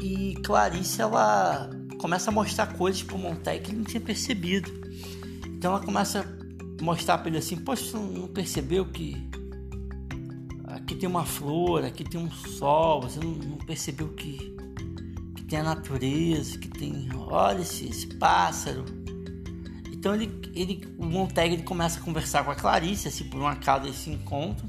E 0.00 0.34
Clarice 0.44 1.00
ela 1.00 1.70
começa 1.98 2.30
a 2.30 2.32
mostrar 2.32 2.66
coisas 2.74 3.02
pro 3.02 3.18
Montag 3.18 3.60
que 3.60 3.70
ele 3.70 3.78
não 3.78 3.84
tinha 3.84 4.00
percebido. 4.00 4.70
Então 5.46 5.72
ela 5.72 5.84
começa 5.84 6.20
a 6.20 6.82
mostrar 6.82 7.18
para 7.18 7.28
ele 7.28 7.38
assim: 7.38 7.56
Poxa, 7.56 7.84
você 7.84 7.96
não 7.96 8.28
percebeu 8.28 8.86
que 8.86 9.16
aqui 10.92 11.00
tem 11.00 11.08
uma 11.08 11.24
flor, 11.24 11.84
aqui 11.84 12.04
tem 12.04 12.20
um 12.20 12.30
sol, 12.30 13.02
você 13.02 13.18
não, 13.18 13.30
não 13.30 13.56
percebeu 13.58 14.08
que, 14.08 14.54
que 15.34 15.44
tem 15.44 15.58
a 15.58 15.62
natureza, 15.62 16.58
que 16.58 16.68
tem. 16.68 17.08
Olha 17.14 17.62
esse, 17.62 17.86
esse 17.86 18.06
pássaro. 18.06 18.84
Então 19.90 20.14
ele, 20.14 20.30
ele, 20.54 20.94
o 20.98 21.06
Montag 21.06 21.52
ele 21.52 21.62
começa 21.62 21.98
a 21.98 22.02
conversar 22.02 22.44
com 22.44 22.50
a 22.50 22.54
Clarice, 22.54 23.08
assim, 23.08 23.24
por 23.24 23.40
um 23.40 23.46
acaso 23.46 23.88
esse 23.88 24.10
encontro. 24.10 24.66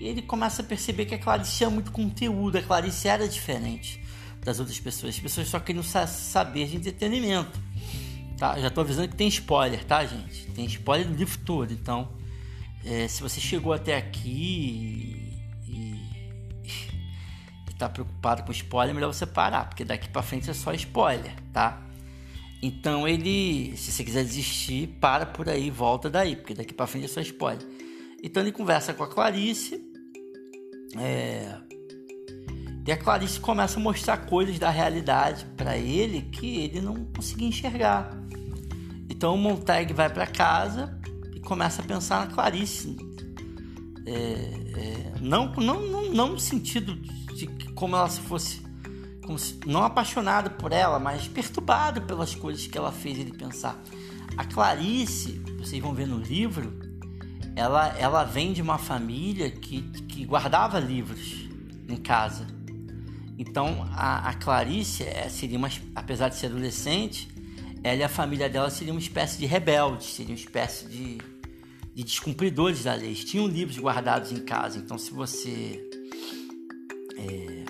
E 0.00 0.06
ele 0.06 0.22
começa 0.22 0.62
a 0.62 0.64
perceber 0.64 1.06
que 1.06 1.14
a 1.14 1.18
Clarice 1.18 1.56
tinha 1.56 1.70
muito 1.70 1.90
conteúdo, 1.92 2.56
a 2.56 2.62
Clarice 2.62 3.08
era 3.08 3.28
diferente 3.28 4.02
das 4.44 4.58
outras 4.58 4.78
pessoas. 4.78 5.14
As 5.14 5.20
pessoas 5.20 5.48
só 5.48 5.60
queriam 5.60 5.82
saber 5.82 6.66
de 6.66 6.76
entretenimento. 6.76 7.58
Tá? 8.36 8.58
Já 8.58 8.68
estou 8.68 8.82
avisando 8.82 9.08
que 9.08 9.16
tem 9.16 9.28
spoiler, 9.28 9.84
tá, 9.84 10.04
gente? 10.06 10.46
Tem 10.52 10.64
spoiler 10.66 11.08
do 11.08 11.16
livro 11.16 11.38
todo. 11.44 11.72
Então, 11.72 12.08
é, 12.84 13.08
se 13.08 13.22
você 13.22 13.40
chegou 13.40 13.72
até 13.72 13.96
aqui 13.96 15.36
e, 15.66 16.00
está 17.70 17.88
preocupado 17.88 18.42
com 18.42 18.50
spoiler, 18.52 18.90
é 18.90 18.94
melhor 18.94 19.12
você 19.12 19.26
parar, 19.26 19.66
porque 19.68 19.84
daqui 19.84 20.08
para 20.08 20.22
frente 20.22 20.50
é 20.50 20.54
só 20.54 20.72
spoiler, 20.74 21.32
tá? 21.52 21.80
Então 22.60 23.06
ele, 23.06 23.76
se 23.76 23.92
você 23.92 24.02
quiser 24.02 24.24
desistir, 24.24 24.88
para 25.00 25.24
por 25.24 25.48
aí, 25.48 25.70
volta 25.70 26.10
daí, 26.10 26.34
porque 26.34 26.54
daqui 26.54 26.74
para 26.74 26.88
frente 26.88 27.04
é 27.04 27.08
só 27.08 27.20
spoiler. 27.20 27.64
Então 28.22 28.42
ele 28.42 28.50
conversa 28.50 28.92
com 28.92 29.04
a 29.04 29.06
Clarice, 29.06 29.80
é, 30.96 31.54
e 32.88 32.90
a 32.90 32.96
Clarice 32.96 33.38
começa 33.38 33.78
a 33.78 33.82
mostrar 33.82 34.16
coisas 34.16 34.58
da 34.58 34.70
realidade 34.70 35.44
para 35.56 35.76
ele 35.76 36.22
que 36.22 36.64
ele 36.64 36.80
não 36.80 37.04
conseguia 37.14 37.46
enxergar. 37.46 38.10
Então 39.10 39.34
o 39.34 39.36
Montag 39.36 39.92
vai 39.92 40.08
para 40.08 40.26
casa 40.26 40.97
começa 41.48 41.80
a 41.80 41.84
pensar 41.84 42.26
na 42.26 42.34
Clarice. 42.34 42.94
É, 44.06 44.12
é, 44.12 45.14
não, 45.20 45.50
não, 45.54 45.80
não, 45.80 46.12
não 46.12 46.28
no 46.32 46.38
sentido 46.38 46.94
de 46.94 47.46
como 47.72 47.96
ela 47.96 48.08
se 48.10 48.20
fosse. 48.20 48.68
Se, 49.36 49.58
não 49.66 49.82
apaixonado 49.82 50.50
por 50.52 50.72
ela, 50.72 50.98
mas 50.98 51.26
perturbado 51.26 52.02
pelas 52.02 52.34
coisas 52.34 52.66
que 52.66 52.76
ela 52.76 52.92
fez 52.92 53.18
ele 53.18 53.32
pensar. 53.32 53.82
A 54.36 54.44
Clarice, 54.44 55.42
vocês 55.58 55.82
vão 55.82 55.92
ver 55.94 56.06
no 56.06 56.18
livro, 56.18 56.72
ela, 57.56 57.88
ela 57.98 58.24
vem 58.24 58.52
de 58.52 58.62
uma 58.62 58.78
família 58.78 59.50
que, 59.50 59.82
que 59.82 60.24
guardava 60.24 60.78
livros 60.78 61.48
em 61.88 61.96
casa. 61.96 62.46
Então 63.38 63.86
a, 63.92 64.30
a 64.30 64.34
Clarice 64.34 65.02
é, 65.02 65.28
seria 65.28 65.58
uma, 65.58 65.70
apesar 65.94 66.28
de 66.28 66.36
ser 66.36 66.46
adolescente, 66.46 67.28
ela 67.82 67.96
e 67.96 68.02
a 68.02 68.08
família 68.08 68.48
dela 68.48 68.70
seria 68.70 68.92
uma 68.92 69.00
espécie 69.00 69.38
de 69.38 69.46
rebeldes, 69.46 70.06
seria 70.14 70.32
uma 70.32 70.40
espécie 70.40 70.86
de, 70.86 71.18
de 71.98 72.04
descumpridores 72.04 72.84
da 72.84 72.94
lei. 72.94 73.12
Tinham 73.12 73.48
livros 73.48 73.76
guardados 73.76 74.30
em 74.30 74.38
casa, 74.38 74.78
então 74.78 74.96
se 74.96 75.12
você 75.12 75.84
é, 77.16 77.64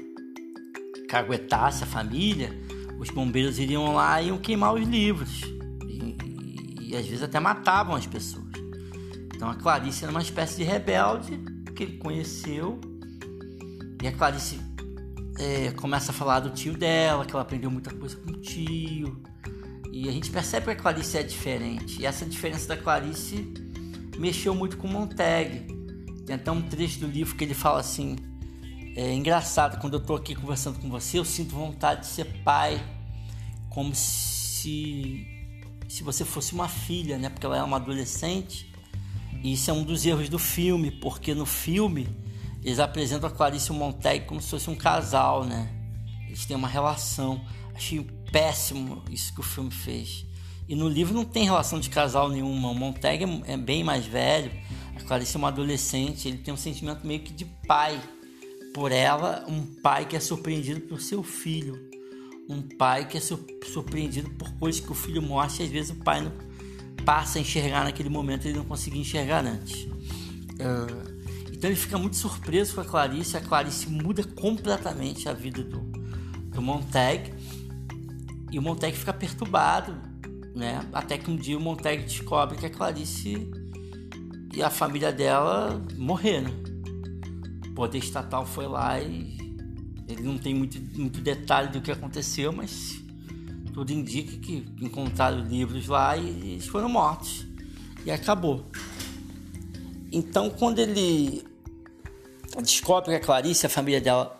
caguetasse 1.08 1.82
a 1.82 1.86
família, 1.86 2.52
os 2.98 3.08
bombeiros 3.08 3.58
iriam 3.58 3.94
lá 3.94 4.20
e 4.20 4.28
iam 4.28 4.36
queimar 4.36 4.74
os 4.74 4.86
livros. 4.86 5.40
E, 5.86 6.14
e, 6.26 6.90
e 6.90 6.96
às 6.96 7.06
vezes 7.06 7.22
até 7.22 7.40
matavam 7.40 7.94
as 7.94 8.06
pessoas. 8.06 8.52
Então 9.34 9.48
a 9.48 9.54
Clarice 9.54 10.04
era 10.04 10.10
uma 10.10 10.20
espécie 10.20 10.58
de 10.58 10.62
rebelde 10.62 11.40
que 11.74 11.84
ele 11.84 11.96
conheceu. 11.96 12.78
E 14.02 14.06
a 14.06 14.12
Clarice 14.12 14.60
é, 15.38 15.70
começa 15.70 16.10
a 16.10 16.14
falar 16.14 16.40
do 16.40 16.50
tio 16.50 16.76
dela, 16.76 17.24
que 17.24 17.32
ela 17.32 17.40
aprendeu 17.40 17.70
muita 17.70 17.94
coisa 17.94 18.14
com 18.16 18.30
o 18.30 18.36
tio. 18.42 19.22
E 19.90 20.06
a 20.06 20.12
gente 20.12 20.30
percebe 20.30 20.66
que 20.66 20.72
a 20.72 20.76
Clarice 20.76 21.16
é 21.16 21.22
diferente. 21.22 22.02
E 22.02 22.04
essa 22.04 22.26
diferença 22.26 22.68
da 22.68 22.76
Clarice 22.76 23.67
mexeu 24.18 24.54
muito 24.54 24.76
com 24.76 24.88
Montag. 24.88 25.66
Tem 26.26 26.34
até 26.34 26.50
um 26.50 26.60
trecho 26.62 27.00
do 27.00 27.06
livro 27.06 27.36
que 27.36 27.44
ele 27.44 27.54
fala 27.54 27.80
assim: 27.80 28.16
é 28.96 29.14
engraçado, 29.14 29.80
quando 29.80 29.94
eu 29.94 30.00
estou 30.00 30.16
aqui 30.16 30.34
conversando 30.34 30.78
com 30.80 30.90
você, 30.90 31.18
eu 31.18 31.24
sinto 31.24 31.54
vontade 31.54 32.00
de 32.00 32.06
ser 32.08 32.24
pai, 32.42 32.82
como 33.70 33.94
se, 33.94 35.26
se 35.88 36.02
você 36.02 36.24
fosse 36.24 36.52
uma 36.52 36.68
filha, 36.68 37.16
né? 37.16 37.28
Porque 37.28 37.46
ela 37.46 37.56
é 37.56 37.62
uma 37.62 37.76
adolescente. 37.76 38.68
E 39.42 39.52
isso 39.52 39.70
é 39.70 39.72
um 39.72 39.84
dos 39.84 40.04
erros 40.04 40.28
do 40.28 40.38
filme, 40.38 40.90
porque 40.90 41.32
no 41.32 41.46
filme 41.46 42.08
eles 42.62 42.80
apresentam 42.80 43.28
a 43.28 43.32
Clarice 43.32 43.70
e 43.70 43.72
o 43.72 43.74
Montag 43.74 44.26
como 44.26 44.40
se 44.40 44.50
fosse 44.50 44.68
um 44.68 44.74
casal, 44.74 45.44
né? 45.44 45.72
Eles 46.26 46.44
têm 46.44 46.56
uma 46.56 46.68
relação. 46.68 47.40
Achei 47.74 48.04
péssimo 48.32 49.02
isso 49.10 49.32
que 49.32 49.40
o 49.40 49.44
filme 49.44 49.70
fez. 49.70 50.26
E 50.68 50.76
no 50.76 50.88
livro 50.88 51.14
não 51.14 51.24
tem 51.24 51.44
relação 51.44 51.80
de 51.80 51.88
casal 51.88 52.28
nenhuma. 52.28 52.70
O 52.70 52.74
Montag 52.74 53.24
é, 53.24 53.52
é 53.54 53.56
bem 53.56 53.82
mais 53.82 54.04
velho, 54.04 54.52
a 54.94 55.00
Clarice 55.00 55.34
é 55.34 55.38
uma 55.38 55.48
adolescente. 55.48 56.28
Ele 56.28 56.38
tem 56.38 56.52
um 56.52 56.58
sentimento 56.58 57.06
meio 57.06 57.20
que 57.20 57.32
de 57.32 57.46
pai 57.66 57.98
por 58.74 58.92
ela, 58.92 59.44
um 59.48 59.62
pai 59.82 60.04
que 60.04 60.14
é 60.14 60.20
surpreendido 60.20 60.82
por 60.82 61.00
seu 61.00 61.22
filho. 61.22 61.88
Um 62.48 62.62
pai 62.62 63.06
que 63.06 63.16
é 63.16 63.20
surpreendido 63.20 64.30
por 64.30 64.50
coisas 64.54 64.80
que 64.80 64.90
o 64.92 64.94
filho 64.94 65.22
mostra 65.22 65.62
e 65.62 65.66
às 65.66 65.72
vezes 65.72 65.90
o 65.90 65.96
pai 65.96 66.20
não 66.20 66.32
passa 67.04 67.38
a 67.38 67.40
enxergar 67.40 67.84
naquele 67.84 68.08
momento 68.08 68.46
ele 68.46 68.58
não 68.58 68.64
conseguia 68.64 69.00
enxergar 69.00 69.44
antes. 69.44 69.82
Uh, 69.84 71.18
então 71.52 71.68
ele 71.68 71.78
fica 71.78 71.98
muito 71.98 72.16
surpreso 72.16 72.74
com 72.74 72.80
a 72.82 72.84
Clarice. 72.84 73.36
A 73.36 73.40
Clarice 73.40 73.88
muda 73.88 74.22
completamente 74.22 75.28
a 75.28 75.32
vida 75.32 75.62
do, 75.62 75.80
do 75.80 76.62
Montag. 76.62 77.32
E 78.50 78.58
o 78.58 78.62
Montag 78.62 78.96
fica 78.96 79.12
perturbado 79.12 79.94
né? 80.58 80.84
Até 80.92 81.16
que 81.16 81.30
um 81.30 81.36
dia 81.36 81.56
o 81.56 81.60
Montag 81.60 82.02
descobre 82.02 82.58
que 82.58 82.66
a 82.66 82.70
Clarice 82.70 83.48
e 84.52 84.62
a 84.62 84.68
família 84.68 85.12
dela 85.12 85.80
morreram. 85.96 86.50
O 87.68 87.74
poder 87.74 87.98
estatal 87.98 88.44
foi 88.44 88.66
lá 88.66 89.00
e 89.00 89.38
ele 90.08 90.22
não 90.22 90.36
tem 90.36 90.52
muito, 90.52 90.80
muito 90.98 91.20
detalhe 91.20 91.68
do 91.68 91.80
que 91.80 91.92
aconteceu, 91.92 92.52
mas 92.52 93.00
tudo 93.72 93.92
indica 93.92 94.36
que 94.38 94.66
encontraram 94.80 95.44
livros 95.44 95.86
lá 95.86 96.16
e 96.16 96.54
eles 96.54 96.66
foram 96.66 96.88
mortos. 96.88 97.46
E 98.04 98.10
acabou. 98.10 98.66
Então, 100.10 100.50
quando 100.50 100.80
ele 100.80 101.44
descobre 102.60 103.10
que 103.10 103.16
a 103.16 103.20
Clarice 103.20 103.64
e 103.64 103.68
a 103.68 103.70
família 103.70 104.00
dela 104.00 104.36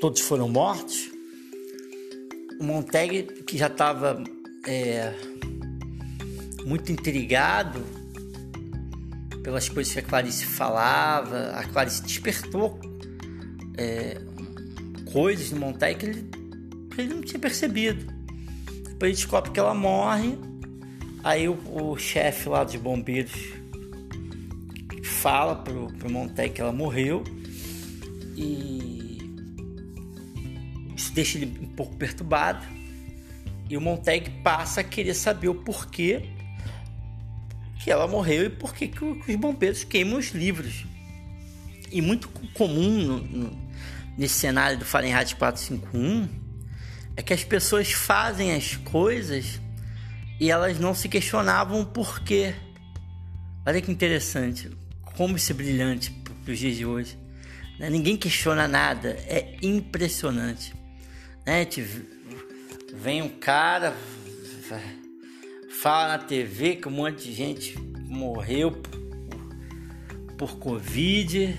todos 0.00 0.20
foram 0.20 0.48
mortos, 0.48 1.10
o 2.58 2.64
Montag, 2.64 3.22
que 3.44 3.56
já 3.56 3.68
estava 3.68 4.20
é, 4.68 5.14
muito 6.66 6.92
intrigado 6.92 7.82
pelas 9.42 9.66
coisas 9.66 9.94
que 9.94 9.98
a 9.98 10.02
Clarice 10.02 10.44
falava. 10.44 11.52
A 11.52 11.64
Clarice 11.64 12.02
despertou 12.02 12.78
é, 13.78 14.20
coisas 15.10 15.50
no 15.52 15.60
Montag 15.60 15.98
que 15.98 16.06
ele, 16.06 16.30
que 16.94 17.00
ele 17.00 17.14
não 17.14 17.22
tinha 17.22 17.38
percebido. 17.38 18.12
Depois 18.66 19.10
ele 19.10 19.12
descobre 19.14 19.50
que 19.50 19.58
ela 19.58 19.74
morre. 19.74 20.38
Aí 21.24 21.48
o, 21.48 21.58
o 21.74 21.96
chefe 21.96 22.50
lá 22.50 22.62
dos 22.62 22.76
bombeiros 22.76 23.32
fala 25.02 25.56
pro, 25.56 25.86
pro 25.94 26.10
Montag 26.10 26.50
que 26.50 26.60
ela 26.60 26.72
morreu. 26.72 27.24
E 28.36 29.18
isso 30.94 31.10
deixa 31.14 31.38
ele 31.38 31.58
um 31.62 31.68
pouco 31.68 31.96
perturbado. 31.96 32.77
E 33.68 33.76
o 33.76 33.80
Montag 33.80 34.30
passa 34.42 34.80
a 34.80 34.84
querer 34.84 35.14
saber 35.14 35.48
o 35.48 35.54
porquê 35.54 36.30
que 37.82 37.90
ela 37.90 38.08
morreu 38.08 38.46
e 38.46 38.50
por 38.50 38.74
que 38.74 38.92
os 39.02 39.36
bombeiros 39.36 39.84
queimam 39.84 40.18
os 40.18 40.30
livros. 40.30 40.84
E 41.90 42.02
muito 42.02 42.28
comum 42.54 42.98
no, 43.02 43.18
no, 43.18 43.68
nesse 44.16 44.34
cenário 44.34 44.78
do 44.78 44.84
Fahrenheit 44.84 45.36
451 45.36 46.28
é 47.16 47.22
que 47.22 47.32
as 47.32 47.44
pessoas 47.44 47.92
fazem 47.92 48.54
as 48.54 48.76
coisas 48.76 49.60
e 50.40 50.50
elas 50.50 50.78
não 50.78 50.94
se 50.94 51.08
questionavam 51.08 51.80
o 51.80 51.86
porquê. 51.86 52.54
Olha 53.66 53.80
que 53.80 53.90
interessante, 53.90 54.70
como 55.16 55.36
isso 55.36 55.52
é 55.52 55.54
brilhante 55.54 56.10
para 56.44 56.52
os 56.52 56.58
dias 56.58 56.76
de 56.76 56.86
hoje. 56.86 57.18
Né? 57.78 57.90
Ninguém 57.90 58.16
questiona 58.16 58.68
nada, 58.68 59.10
é 59.26 59.56
impressionante. 59.62 60.74
Né? 61.46 61.64
Vem 62.92 63.22
um 63.22 63.28
cara, 63.28 63.94
fala 65.70 66.08
na 66.08 66.18
TV 66.18 66.74
que 66.76 66.88
um 66.88 66.90
monte 66.90 67.24
de 67.24 67.32
gente 67.34 67.78
morreu 67.78 68.72
por, 68.72 68.98
por 70.36 70.58
Covid. 70.58 71.56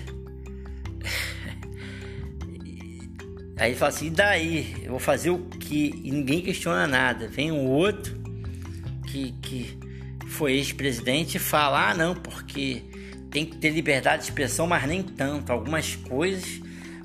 Aí 3.56 3.74
fala 3.74 3.88
assim, 3.90 4.08
e 4.08 4.10
daí? 4.10 4.76
Eu 4.82 4.90
vou 4.90 4.98
fazer 4.98 5.30
o 5.30 5.46
que? 5.46 5.94
E 6.02 6.10
ninguém 6.10 6.42
questiona 6.42 6.86
nada. 6.86 7.28
Vem 7.28 7.52
um 7.52 7.66
outro 7.66 8.20
que, 9.06 9.32
que 9.40 9.78
foi 10.26 10.52
ex-presidente 10.54 11.36
e 11.36 11.40
fala, 11.40 11.90
ah 11.90 11.94
não, 11.94 12.14
porque 12.14 12.82
tem 13.30 13.46
que 13.46 13.56
ter 13.56 13.70
liberdade 13.70 14.24
de 14.24 14.30
expressão, 14.30 14.66
mas 14.66 14.86
nem 14.86 15.02
tanto. 15.02 15.52
Algumas 15.52 15.94
coisas 15.94 16.60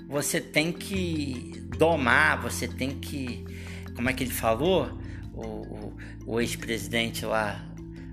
você 0.07 0.41
tem 0.41 0.71
que 0.71 1.63
domar, 1.77 2.41
você 2.41 2.67
tem 2.67 2.91
que 2.91 3.45
como 3.95 4.09
é 4.09 4.13
que 4.13 4.23
ele 4.23 4.33
falou? 4.33 4.91
O, 5.33 5.45
o, 5.45 5.97
o 6.25 6.41
ex-presidente 6.41 7.25
lá 7.25 7.65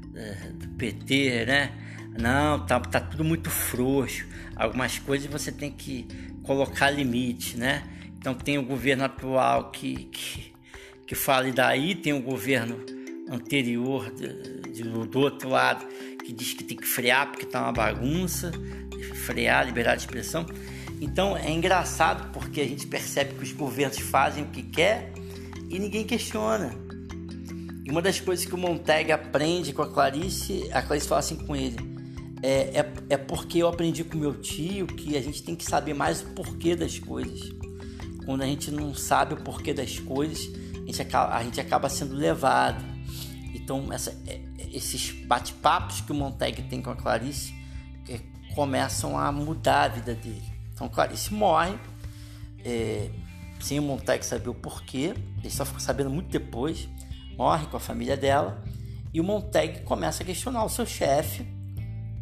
uh, 0.08 0.52
do 0.54 0.68
PT, 0.76 1.44
né? 1.46 1.72
Não, 2.18 2.64
tá, 2.66 2.78
tá 2.80 3.00
tudo 3.00 3.24
muito 3.24 3.50
frouxo. 3.50 4.26
Algumas 4.54 4.98
coisas 4.98 5.30
você 5.30 5.50
tem 5.50 5.70
que 5.70 6.06
colocar 6.42 6.90
limite, 6.90 7.56
né? 7.56 7.82
Então 8.18 8.34
tem 8.34 8.58
o 8.58 8.62
governo 8.62 9.04
atual 9.04 9.70
que, 9.70 10.04
que, 10.04 10.54
que 11.06 11.14
fala 11.14 11.48
e 11.48 11.52
daí, 11.52 11.94
tem 11.94 12.12
o 12.12 12.22
governo 12.22 12.84
anterior 13.30 14.12
de, 14.12 14.72
de, 14.72 14.82
do 14.82 15.18
outro 15.18 15.48
lado 15.48 15.86
que 16.24 16.32
diz 16.32 16.54
que 16.54 16.62
tem 16.62 16.76
que 16.76 16.86
frear 16.86 17.28
porque 17.30 17.46
tá 17.46 17.62
uma 17.62 17.72
bagunça, 17.72 18.52
frear, 19.24 19.64
liberar 19.64 19.96
de 19.96 20.02
expressão. 20.02 20.46
Então 21.00 21.36
é 21.36 21.50
engraçado 21.50 22.30
porque 22.32 22.60
a 22.60 22.66
gente 22.66 22.86
percebe 22.86 23.34
que 23.34 23.42
os 23.42 23.52
governos 23.52 23.98
fazem 23.98 24.44
o 24.44 24.46
que 24.46 24.62
quer 24.62 25.12
e 25.72 25.78
ninguém 25.78 26.04
questiona. 26.04 26.70
E 27.84 27.90
uma 27.90 28.02
das 28.02 28.20
coisas 28.20 28.44
que 28.44 28.54
o 28.54 28.58
Montag 28.58 29.10
aprende 29.10 29.72
com 29.72 29.82
a 29.82 29.88
Clarice, 29.88 30.68
a 30.70 30.82
Clarice 30.82 31.08
fala 31.08 31.20
assim 31.20 31.36
com 31.36 31.56
ele: 31.56 31.76
é, 32.42 32.80
é, 32.80 32.92
é 33.08 33.16
porque 33.16 33.58
eu 33.58 33.68
aprendi 33.68 34.04
com 34.04 34.18
meu 34.18 34.34
tio 34.34 34.86
que 34.86 35.16
a 35.16 35.22
gente 35.22 35.42
tem 35.42 35.56
que 35.56 35.64
saber 35.64 35.94
mais 35.94 36.20
o 36.20 36.26
porquê 36.26 36.76
das 36.76 36.98
coisas. 36.98 37.50
Quando 38.26 38.42
a 38.42 38.46
gente 38.46 38.70
não 38.70 38.94
sabe 38.94 39.34
o 39.34 39.38
porquê 39.38 39.72
das 39.72 39.98
coisas, 39.98 40.48
a 40.74 40.86
gente 40.86 41.02
acaba, 41.02 41.34
a 41.34 41.42
gente 41.42 41.60
acaba 41.60 41.88
sendo 41.88 42.14
levado. 42.14 42.84
Então, 43.54 43.90
essa, 43.90 44.10
é, 44.26 44.40
esses 44.72 45.10
bate-papos 45.24 46.02
que 46.02 46.12
o 46.12 46.14
Montag 46.14 46.62
tem 46.64 46.82
com 46.82 46.90
a 46.90 46.96
Clarice 46.96 47.54
é, 48.08 48.20
começam 48.54 49.18
a 49.18 49.32
mudar 49.32 49.84
a 49.84 49.88
vida 49.88 50.14
dele. 50.14 50.52
Então, 50.74 50.86
Clarice 50.88 51.32
morre. 51.32 51.74
É, 52.64 53.08
sem 53.62 53.78
o 53.78 53.82
Montag 53.82 54.24
saber 54.24 54.48
o 54.48 54.54
porquê, 54.54 55.14
ele 55.38 55.50
só 55.50 55.64
ficou 55.64 55.80
sabendo 55.80 56.10
muito 56.10 56.30
depois, 56.30 56.88
morre 57.36 57.66
com 57.66 57.76
a 57.76 57.80
família 57.80 58.16
dela, 58.16 58.62
e 59.12 59.20
o 59.20 59.24
Montag 59.24 59.82
começa 59.82 60.22
a 60.22 60.26
questionar 60.26 60.64
o 60.64 60.68
seu 60.68 60.84
chefe. 60.84 61.46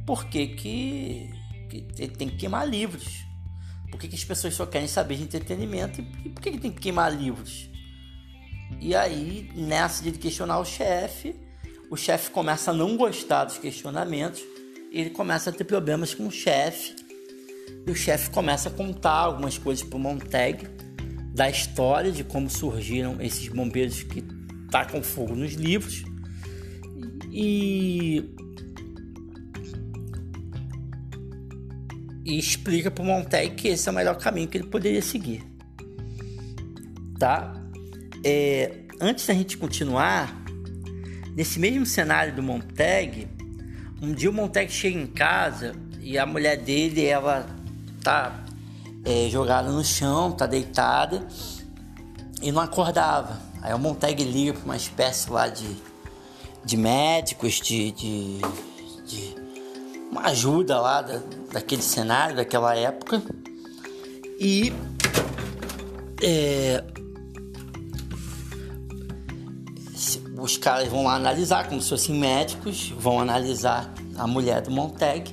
Por 0.07 0.27
que, 0.27 0.49
que, 0.49 1.31
que 1.69 1.87
ele 1.99 2.15
tem 2.15 2.29
que 2.29 2.37
queimar 2.37 2.69
livros. 2.69 3.25
Por 3.91 3.99
que, 3.99 4.09
que 4.09 4.15
as 4.15 4.25
pessoas 4.25 4.55
só 4.55 4.67
querem 4.67 4.89
saber 4.89 5.17
de 5.17 5.25
entretenimento? 5.25 6.01
E, 6.25 6.29
por 6.29 6.43
que, 6.43 6.53
que 6.53 6.59
tem 6.59 6.71
que 6.71 6.81
queimar 6.81 7.15
livros? 7.15 7.71
E 8.81 8.95
aí, 8.95 9.51
nessa 9.55 10.03
de 10.03 10.13
questionar 10.13 10.59
o 10.59 10.65
chefe, 10.65 11.35
o 11.91 11.97
chefe 11.97 12.31
começa 12.31 12.71
a 12.71 12.75
não 12.75 12.97
gostar 12.97 13.45
dos 13.45 13.59
questionamentos, 13.59 14.41
e 14.93 15.01
ele 15.01 15.11
começa 15.11 15.51
a 15.51 15.53
ter 15.53 15.65
problemas 15.65 16.15
com 16.15 16.27
o 16.27 16.31
chefe, 16.31 16.95
e 17.87 17.91
o 17.91 17.95
chefe 17.95 18.31
começa 18.31 18.69
a 18.69 18.73
contar 18.73 19.13
algumas 19.13 19.59
coisas 19.59 19.85
para 19.85 19.97
o 19.97 20.01
Montag, 20.01 20.69
da 21.33 21.49
história 21.49 22.11
de 22.11 22.25
como 22.25 22.51
surgiram 22.51 23.21
esses 23.21 23.49
bombeiros 23.49 24.03
que 24.03 24.23
tacam 24.71 25.03
fogo 25.03 25.35
nos 25.35 25.55
livros 25.55 26.05
e, 27.31 28.25
e 32.25 32.39
explica 32.39 32.91
para 32.91 33.03
o 33.03 33.07
Montag 33.07 33.55
que 33.55 33.69
esse 33.69 33.89
é 33.89 33.93
o 33.93 33.95
melhor 33.95 34.17
caminho 34.17 34.49
que 34.49 34.59
ele 34.59 34.67
poderia 34.67 35.03
seguir. 35.03 35.43
Tá? 37.19 37.55
É, 38.25 38.81
antes 39.01 39.27
da 39.27 39.35
gente 39.35 39.57
continuar, 39.57 40.45
nesse 41.37 41.61
mesmo 41.61 41.87
cenário 41.87 42.35
do 42.35 42.43
Montag, 42.43 43.29
um 44.03 44.13
dia 44.13 44.31
o 44.31 44.33
Montag 44.33 44.71
chega 44.73 44.99
em 44.99 45.07
casa 45.07 45.75
e 46.01 46.19
a 46.19 46.27
mulher 46.27 46.57
dele 46.57 47.05
ela 47.05 47.47
tá 48.03 48.45
é, 49.05 49.29
jogada 49.29 49.71
no 49.71 49.85
chão, 49.85 50.33
tá 50.33 50.47
deitada 50.47 51.27
e 52.43 52.53
não 52.53 52.63
acordava. 52.63 53.41
Aí 53.63 53.75
o 53.75 53.79
Montag 53.79 54.23
liga 54.25 54.55
para 54.55 54.65
uma 54.65 54.77
espécie 54.77 55.31
lá 55.31 55.49
de, 55.49 55.77
de 56.65 56.77
médicos, 56.77 57.55
de, 57.55 57.93
de, 57.93 58.39
de, 59.07 59.35
uma 60.11 60.23
ajuda 60.23 60.81
lá 60.81 61.03
da, 61.03 61.21
daquele 61.53 61.83
cenário, 61.83 62.37
daquela 62.37 62.75
época. 62.75 63.23
E 64.39 64.73
é, 66.23 66.83
os 70.39 70.57
caras 70.57 70.89
vão 70.89 71.05
lá 71.05 71.15
analisar, 71.15 71.69
como 71.69 71.81
se 71.83 71.91
fossem 71.91 72.19
médicos, 72.19 72.93
vão 72.99 73.21
analisar 73.21 73.93
a 74.17 74.27
mulher 74.27 74.63
do 74.63 74.71
Montag 74.71 75.31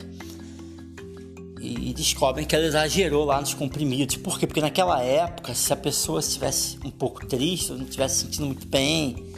e 1.67 1.93
descobrem 1.93 2.45
que 2.45 2.55
ela 2.55 2.65
exagerou 2.65 3.25
lá 3.25 3.39
nos 3.39 3.53
comprimidos. 3.53 4.15
Por 4.17 4.39
quê? 4.39 4.47
Porque 4.47 4.61
naquela 4.61 5.03
época, 5.03 5.53
se 5.53 5.71
a 5.73 5.75
pessoa 5.75 6.19
estivesse 6.19 6.79
um 6.83 6.89
pouco 6.89 7.25
triste, 7.25 7.71
ou 7.71 7.77
não 7.77 7.85
estivesse 7.85 8.21
sentindo 8.21 8.45
muito 8.45 8.67
bem, 8.67 9.33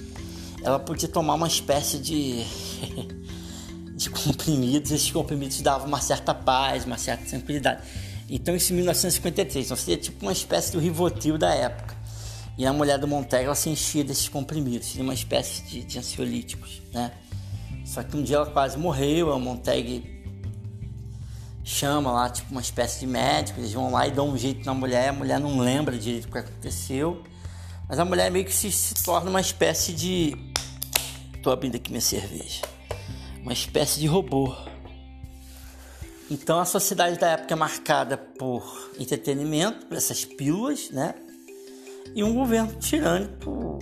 ela 0.64 0.80
podia 0.80 1.08
tomar 1.08 1.34
uma 1.36 1.48
espécie 1.48 1.98
de, 1.98 2.44
de 3.96 4.10
comprimidos. 4.10 4.92
Esses 4.92 5.12
comprimidos 5.12 5.62
davam 5.62 5.88
uma 5.88 6.02
certa 6.02 6.34
paz, 6.34 6.86
uma 6.86 6.98
certa 6.98 7.26
tranquilidade. 7.26 7.82
Então, 8.30 8.56
isso 8.56 8.72
em 8.74 8.76
1953, 8.76 9.66
então 9.66 9.76
seria 9.76 9.98
tipo 9.98 10.24
uma 10.24 10.32
espécie 10.32 10.72
do 10.72 10.80
Rivotril 10.80 11.38
da 11.38 11.54
época. 11.54 11.98
E 12.58 12.66
a 12.66 12.74
mulher 12.74 13.00
do 13.00 13.08
Montag, 13.08 13.46
ela 13.46 13.56
se 13.56 13.70
enchia 13.70 14.04
desses 14.04 14.28
comprimidos, 14.28 14.88
seria 14.88 15.04
uma 15.04 15.14
espécie 15.14 15.64
de, 15.64 15.84
de 15.84 15.98
ansiolíticos, 15.98 16.82
né? 16.94 17.12
Só 17.86 18.04
que 18.04 18.16
um 18.16 18.22
dia 18.22 18.36
ela 18.36 18.46
quase 18.46 18.78
morreu, 18.78 19.32
a 19.32 19.40
Montag 19.40 20.19
chama 21.70 22.12
lá, 22.12 22.30
tipo, 22.30 22.52
uma 22.52 22.62
espécie 22.62 23.02
de 23.02 23.08
médico, 23.08 23.60
eles 23.60 23.72
vão 23.72 23.92
lá 23.92 24.08
e 24.08 24.12
dão 24.12 24.30
um 24.30 24.38
jeito 24.38 24.66
na 24.66 24.74
mulher, 24.74 25.10
a 25.10 25.14
mulher 25.14 25.40
não 25.40 25.60
lembra 25.60 25.96
direito 25.98 26.26
o 26.26 26.32
que 26.32 26.38
aconteceu, 26.40 27.24
mas 27.88 28.00
a 28.00 28.06
mulher 28.06 28.32
meio 28.32 28.44
que 28.44 28.54
se, 28.54 28.72
se 28.72 28.96
torna 29.04 29.30
uma 29.30 29.40
espécie 29.40 29.94
de. 29.94 30.36
Tô 31.44 31.52
abrindo 31.52 31.76
aqui 31.76 31.92
minha 31.92 32.02
cerveja. 32.02 32.64
Uma 33.42 33.54
espécie 33.54 34.00
de 34.00 34.08
robô. 34.08 34.54
Então 36.30 36.60
a 36.60 36.66
sociedade 36.66 37.18
da 37.20 37.30
época 37.30 37.54
é 37.54 37.58
marcada 37.58 38.18
por 38.18 38.92
entretenimento, 39.00 39.86
por 39.86 39.96
essas 39.96 40.26
pílulas, 40.26 40.90
né? 40.90 41.14
E 42.16 42.24
um 42.24 42.34
governo 42.34 42.74
tirânico 42.80 43.80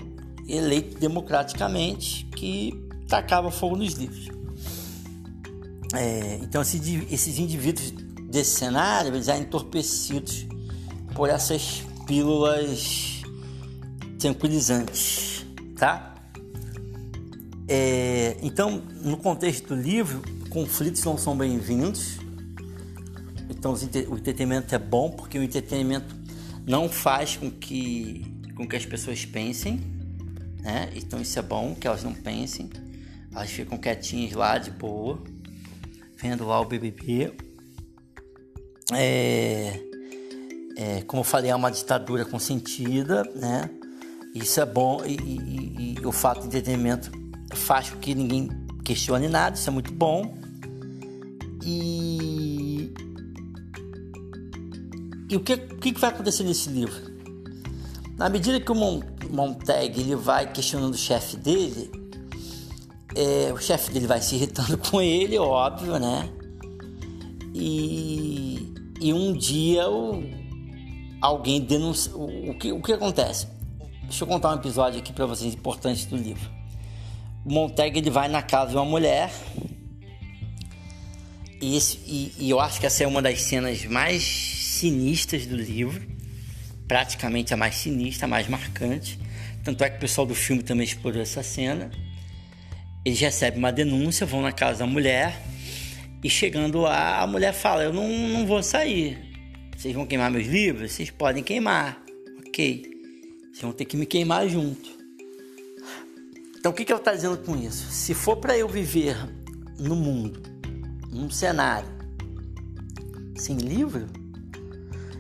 eleito 0.47 1.00
democraticamente 1.00 2.26
que 2.26 2.73
tacava 3.08 3.50
fogo 3.50 3.78
nos 3.78 3.93
livros. 3.93 4.37
É, 5.93 6.39
então 6.41 6.62
esses 6.62 7.39
indivíduos 7.39 7.91
desse 8.30 8.58
cenário 8.58 9.13
eles 9.13 9.30
eram 9.30 9.41
entorpecidos 9.41 10.45
por 11.15 11.30
essas 11.30 11.84
pílulas 12.06 13.21
tranquilizantes, 14.19 15.45
tá? 15.78 16.15
É, 17.67 18.38
então, 18.41 18.82
no 19.04 19.17
contexto 19.17 19.76
do 19.76 19.82
livro, 19.82 20.21
conflitos 20.50 21.04
não 21.04 21.17
são 21.17 21.38
bem-vindos. 21.38 22.17
Então, 23.50 23.73
o 23.73 24.17
entretenimento 24.17 24.73
é 24.73 24.80
bom 24.80 25.12
porque 25.12 25.38
o 25.38 25.43
entretenimento 25.43 26.15
não 26.65 26.88
faz 26.88 27.36
com 27.36 27.52
que, 27.52 28.26
com 28.56 28.67
que 28.67 28.76
as 28.76 28.86
pessoas 28.86 29.26
pensem, 29.26 29.82
né? 30.62 30.89
Então, 30.95 31.21
isso 31.21 31.38
é 31.38 31.41
bom 31.41 31.76
que 31.76 31.88
elas 31.88 32.04
não 32.04 32.13
pensem, 32.13 32.69
elas 33.32 33.50
ficam 33.50 33.78
quietinhas 33.78 34.34
lá 34.34 34.58
de 34.58 34.71
boa 34.71 35.21
vendo 36.17 36.45
lá 36.45 36.60
o 36.60 36.65
BBB. 36.65 37.34
É, 38.93 39.80
é, 40.77 41.01
como 41.03 41.21
eu 41.21 41.23
falei, 41.23 41.51
é 41.51 41.56
uma 41.56 41.71
ditadura 41.71 42.25
consentida, 42.25 43.23
né? 43.36 43.69
Isso 44.34 44.60
é 44.60 44.65
bom 44.65 45.03
e, 45.06 45.15
e, 45.15 45.95
e 45.99 46.06
o 46.06 46.12
fato 46.12 46.41
de 46.41 46.47
entretenimento 46.47 47.12
faz 47.53 47.89
com 47.89 47.99
que 47.99 48.13
ninguém 48.13 48.49
questione 48.84 49.27
nada, 49.27 49.56
isso 49.56 49.69
é 49.69 49.73
muito 49.73 49.91
bom. 49.91 50.38
E, 51.65 52.93
e 55.30 55.36
o 55.36 55.39
que, 55.41 55.58
que 55.58 55.99
vai 55.99 56.12
acontecer 56.12 56.43
nesse 56.43 56.69
livro? 56.69 57.17
Na 58.17 58.30
medida 58.30 58.60
que 58.60 58.71
o 58.71 58.75
Montag 59.30 59.99
ele 59.99 60.15
vai 60.15 60.51
questionando 60.51 60.93
o 60.93 60.97
chefe 60.97 61.38
dele, 61.38 61.91
é, 63.15 63.52
o 63.54 63.58
chefe 63.58 63.91
dele 63.91 64.08
vai 64.08 64.22
se 64.22 64.36
irritando 64.36 64.78
com 64.89 65.02
ele, 65.02 65.38
óbvio, 65.38 66.00
né? 66.00 66.30
E, 67.54 68.74
e 69.02 69.13
um 69.13 69.34
dia 69.34 69.89
o, 69.89 70.24
alguém 71.22 71.62
denuncia. 71.62 72.15
O, 72.15 72.52
o, 72.52 72.58
que, 72.58 72.72
o 72.72 72.82
que 72.82 72.93
acontece? 72.93 73.48
Deixa 74.04 74.24
eu 74.24 74.28
contar 74.28 74.52
um 74.52 74.56
episódio 74.56 75.00
aqui 75.00 75.12
para 75.12 75.26
vocês 75.26 75.54
importante 75.54 76.06
do 76.08 76.15
livro. 76.15 76.50
O 77.46 77.52
Montag 77.52 77.98
ele 77.98 78.10
vai 78.10 78.28
na 78.28 78.41
casa 78.41 78.72
de 78.72 78.78
uma 78.78 78.86
mulher. 78.86 79.32
E, 81.60 81.76
esse, 81.76 81.98
e, 82.06 82.34
e 82.38 82.50
eu 82.50 82.60
acho 82.60 82.80
que 82.80 82.86
essa 82.86 83.04
é 83.04 83.08
uma 83.08 83.22
das 83.22 83.41
cenas 83.41 83.84
mais 83.86 84.24
sinistras 84.24 85.46
do 85.46 85.56
livro. 85.56 86.02
Praticamente 86.88 87.54
a 87.54 87.58
mais 87.58 87.76
sinistra, 87.76 88.26
a 88.26 88.30
mais 88.30 88.48
marcante. 88.48 89.20
Tanto 89.63 89.84
é 89.84 89.89
que 89.89 89.98
o 89.98 90.00
pessoal 90.00 90.26
do 90.26 90.36
filme 90.36 90.63
também 90.63 90.86
explorou 90.86 91.22
essa 91.22 91.43
cena. 91.43 91.91
Eles 93.08 93.22
recebem 93.22 93.58
uma 93.58 93.72
denúncia, 93.72 94.26
vão 94.26 94.41
na 94.41 94.52
casa 94.52 94.80
da 94.80 94.86
mulher 94.86 95.41
e 96.22 96.30
chegando 96.30 96.82
lá, 96.82 97.22
a 97.22 97.26
mulher 97.26 97.54
fala: 97.54 97.84
Eu 97.84 97.93
não, 97.93 98.06
não 98.06 98.46
vou 98.46 98.62
sair. 98.62 99.17
Vocês 99.74 99.96
vão 99.96 100.06
queimar 100.06 100.30
meus 100.30 100.46
livros? 100.46 100.91
Vocês 100.91 101.10
podem 101.10 101.41
queimar. 101.41 102.04
Ok. 102.46 102.84
Vocês 103.43 103.62
vão 103.62 103.72
ter 103.72 103.86
que 103.86 103.96
me 103.96 104.06
queimar 104.06 104.50
junto. 104.50 104.89
Então, 106.60 106.74
o 106.74 106.76
que, 106.76 106.84
que 106.84 106.91
ela 106.91 107.00
está 107.00 107.13
dizendo 107.13 107.38
com 107.38 107.56
isso? 107.56 107.89
Se 107.89 108.13
for 108.13 108.36
para 108.36 108.58
eu 108.58 108.67
viver 108.67 109.15
no 109.80 109.96
mundo, 109.96 110.43
num 111.10 111.30
cenário 111.30 111.88
sem 113.38 113.56
livro, 113.56 114.08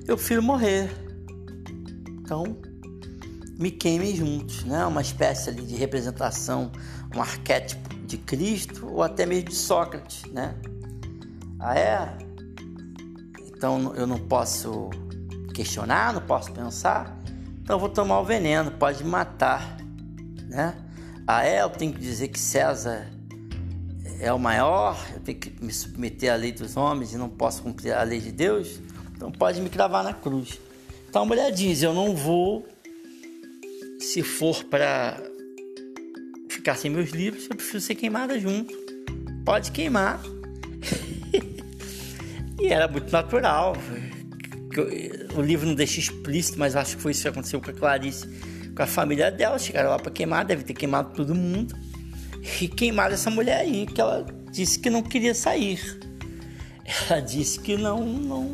eu 0.05 0.17
prefiro 0.17 0.43
morrer. 0.43 0.89
Então, 2.19 2.57
me 3.57 3.71
queimem 3.71 4.13
juntos, 4.13 4.65
né? 4.65 4.85
Uma 4.85 5.01
espécie 5.01 5.53
de 5.53 5.75
representação, 5.75 6.69
um 7.17 7.21
arquétipo 7.21 7.95
de 8.05 8.17
Cristo 8.17 8.87
ou 8.87 9.03
até 9.03 9.25
mesmo 9.25 9.49
de 9.49 9.55
Sócrates, 9.55 10.23
né? 10.31 10.55
Ah 11.59 11.77
é? 11.77 12.17
Então 13.47 13.93
eu 13.95 14.05
não 14.05 14.19
posso 14.19 14.89
questionar, 15.53 16.13
não 16.13 16.21
posso 16.21 16.51
pensar, 16.51 17.17
então 17.61 17.79
vou 17.79 17.89
tomar 17.89 18.19
o 18.19 18.23
veneno, 18.23 18.71
pode 18.71 19.03
matar, 19.03 19.77
né? 20.47 20.75
Ah 21.25 21.43
é? 21.43 21.63
Eu 21.63 21.69
tenho 21.69 21.91
que 21.91 21.99
dizer 21.99 22.27
que 22.27 22.39
César 22.39 23.11
é 24.19 24.31
o 24.31 24.39
maior, 24.39 24.97
eu 25.13 25.19
tenho 25.19 25.39
que 25.39 25.63
me 25.63 25.73
submeter 25.73 26.31
à 26.31 26.35
lei 26.35 26.51
dos 26.51 26.77
homens 26.77 27.13
e 27.13 27.17
não 27.17 27.29
posso 27.29 27.63
cumprir 27.63 27.93
a 27.93 28.03
lei 28.03 28.19
de 28.19 28.31
Deus, 28.31 28.79
então 29.15 29.31
pode 29.31 29.59
me 29.59 29.69
cravar 29.69 30.03
na 30.03 30.13
cruz. 30.13 30.59
Então 31.09 31.23
a 31.23 31.25
mulher 31.25 31.51
diz: 31.51 31.81
Eu 31.81 31.93
não 31.93 32.15
vou 32.15 32.67
se 33.99 34.21
for 34.21 34.63
para 34.65 35.19
ficar 36.67 36.75
sem 36.75 36.91
meus 36.91 37.11
livros, 37.11 37.47
eu 37.49 37.55
preciso 37.55 37.79
ser 37.79 37.95
queimada 37.95 38.37
junto. 38.37 38.75
Pode 39.45 39.71
queimar. 39.71 40.21
e 42.59 42.67
era 42.67 42.89
muito 42.89 43.09
natural. 43.09 43.73
O 45.33 45.41
livro 45.41 45.65
não 45.65 45.73
deixa 45.73 46.01
explícito, 46.01 46.59
mas 46.59 46.75
acho 46.75 46.97
que 46.97 47.01
foi 47.01 47.13
isso 47.13 47.21
que 47.21 47.27
aconteceu 47.29 47.61
com 47.61 47.69
a 47.69 47.73
Clarice, 47.73 48.27
com 48.75 48.83
a 48.83 48.85
família 48.85 49.31
dela. 49.31 49.57
Chegaram 49.57 49.91
lá 49.91 49.97
para 49.97 50.11
queimar, 50.11 50.43
deve 50.43 50.65
ter 50.65 50.73
queimado 50.73 51.15
todo 51.15 51.33
mundo. 51.33 51.73
E 52.59 52.67
queimaram 52.67 53.13
essa 53.13 53.29
mulher 53.29 53.61
aí, 53.61 53.85
que 53.85 54.01
ela 54.01 54.25
disse 54.51 54.77
que 54.77 54.89
não 54.89 55.01
queria 55.01 55.33
sair. 55.33 55.79
Ela 57.09 57.21
disse 57.21 57.61
que 57.61 57.77
não, 57.77 58.05
não 58.05 58.53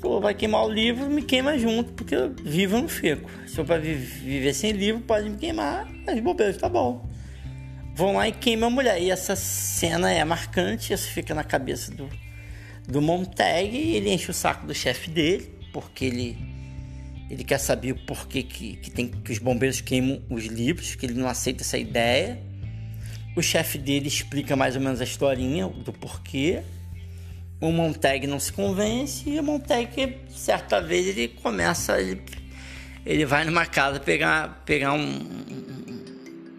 Pô, 0.00 0.18
vai 0.18 0.32
queimar 0.32 0.64
o 0.64 0.68
livro, 0.72 1.10
me 1.10 1.22
queima 1.22 1.58
junto, 1.58 1.92
porque 1.92 2.14
eu 2.14 2.34
vivo 2.42 2.76
eu 2.76 2.82
não 2.82 2.88
fico. 2.88 3.30
Se 3.46 3.58
eu 3.58 3.64
para 3.66 3.78
viver 3.78 4.54
sem 4.54 4.72
livro, 4.72 5.02
pode 5.02 5.28
me 5.28 5.36
queimar, 5.36 5.86
mas 6.06 6.18
bobeira, 6.20 6.54
tá 6.54 6.70
bom. 6.70 7.06
Vão 7.94 8.14
lá 8.14 8.26
e 8.26 8.32
queimam 8.32 8.68
a 8.68 8.70
mulher. 8.70 9.02
E 9.02 9.10
essa 9.10 9.36
cena 9.36 10.10
é 10.10 10.24
marcante, 10.24 10.94
isso 10.94 11.10
fica 11.10 11.34
na 11.34 11.44
cabeça 11.44 11.92
do, 11.92 12.08
do 12.88 13.02
Montag 13.02 13.76
ele 13.76 14.10
enche 14.10 14.30
o 14.30 14.34
saco 14.34 14.66
do 14.66 14.74
chefe 14.74 15.10
dele, 15.10 15.52
porque 15.70 16.06
ele, 16.06 16.38
ele 17.28 17.44
quer 17.44 17.58
saber 17.58 17.92
o 17.92 18.06
porquê 18.06 18.42
que, 18.42 18.76
que, 18.76 18.90
tem, 18.90 19.08
que 19.08 19.32
os 19.32 19.38
bombeiros 19.38 19.82
queimam 19.82 20.22
os 20.30 20.46
livros, 20.46 20.94
que 20.94 21.04
ele 21.04 21.14
não 21.14 21.28
aceita 21.28 21.62
essa 21.62 21.76
ideia. 21.76 22.40
O 23.36 23.42
chefe 23.42 23.76
dele 23.76 24.08
explica 24.08 24.56
mais 24.56 24.76
ou 24.76 24.80
menos 24.80 24.98
a 24.98 25.04
historinha 25.04 25.68
do 25.68 25.92
porquê 25.92 26.62
o 27.60 27.70
Montag 27.70 28.26
não 28.26 28.40
se 28.40 28.52
convence 28.52 29.28
e 29.28 29.38
o 29.38 29.42
Montag, 29.42 30.16
certa 30.30 30.80
vez, 30.80 31.08
ele 31.08 31.28
começa, 31.28 32.00
ele, 32.00 32.22
ele 33.04 33.26
vai 33.26 33.44
numa 33.44 33.66
casa 33.66 34.00
pegar, 34.00 34.62
pegar 34.64 34.94
um, 34.94 35.28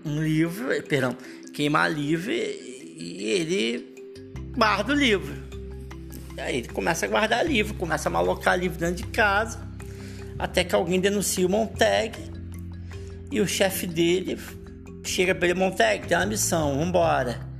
um 0.05 0.21
livro, 0.21 0.67
perdão, 0.83 1.17
queimar 1.53 1.91
livro 1.91 2.31
e 2.31 3.23
ele 3.23 3.95
guarda 4.55 4.93
o 4.93 4.95
livro. 4.95 5.41
Aí 6.37 6.57
ele 6.57 6.67
começa 6.69 7.05
a 7.05 7.09
guardar 7.09 7.45
livro, 7.45 7.73
começa 7.73 8.07
a 8.07 8.11
malocar 8.11 8.57
livro 8.57 8.77
dentro 8.77 9.03
de 9.03 9.07
casa, 9.07 9.59
até 10.37 10.63
que 10.63 10.75
alguém 10.75 10.99
denuncia 10.99 11.45
o 11.45 11.49
Montag 11.49 12.17
e 13.31 13.41
o 13.41 13.47
chefe 13.47 13.87
dele 13.87 14.37
chega 15.03 15.33
para 15.33 15.47
ele, 15.49 15.59
Montag, 15.59 16.07
tem 16.07 16.15
uma 16.15 16.25
missão, 16.25 16.77
vambora. 16.77 17.50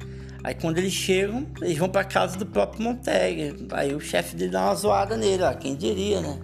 Aí 0.44 0.56
quando 0.56 0.78
eles 0.78 0.94
chegam, 0.94 1.46
eles 1.62 1.78
vão 1.78 1.90
para 1.90 2.04
casa 2.04 2.38
do 2.38 2.46
próprio 2.46 2.84
Montag. 2.84 3.68
Aí 3.72 3.94
o 3.94 4.00
chefe 4.00 4.36
dele 4.36 4.52
dá 4.52 4.66
uma 4.66 4.76
zoada 4.76 5.16
nele, 5.16 5.44
ó, 5.44 5.54
quem 5.54 5.76
diria, 5.76 6.22
né? 6.22 6.40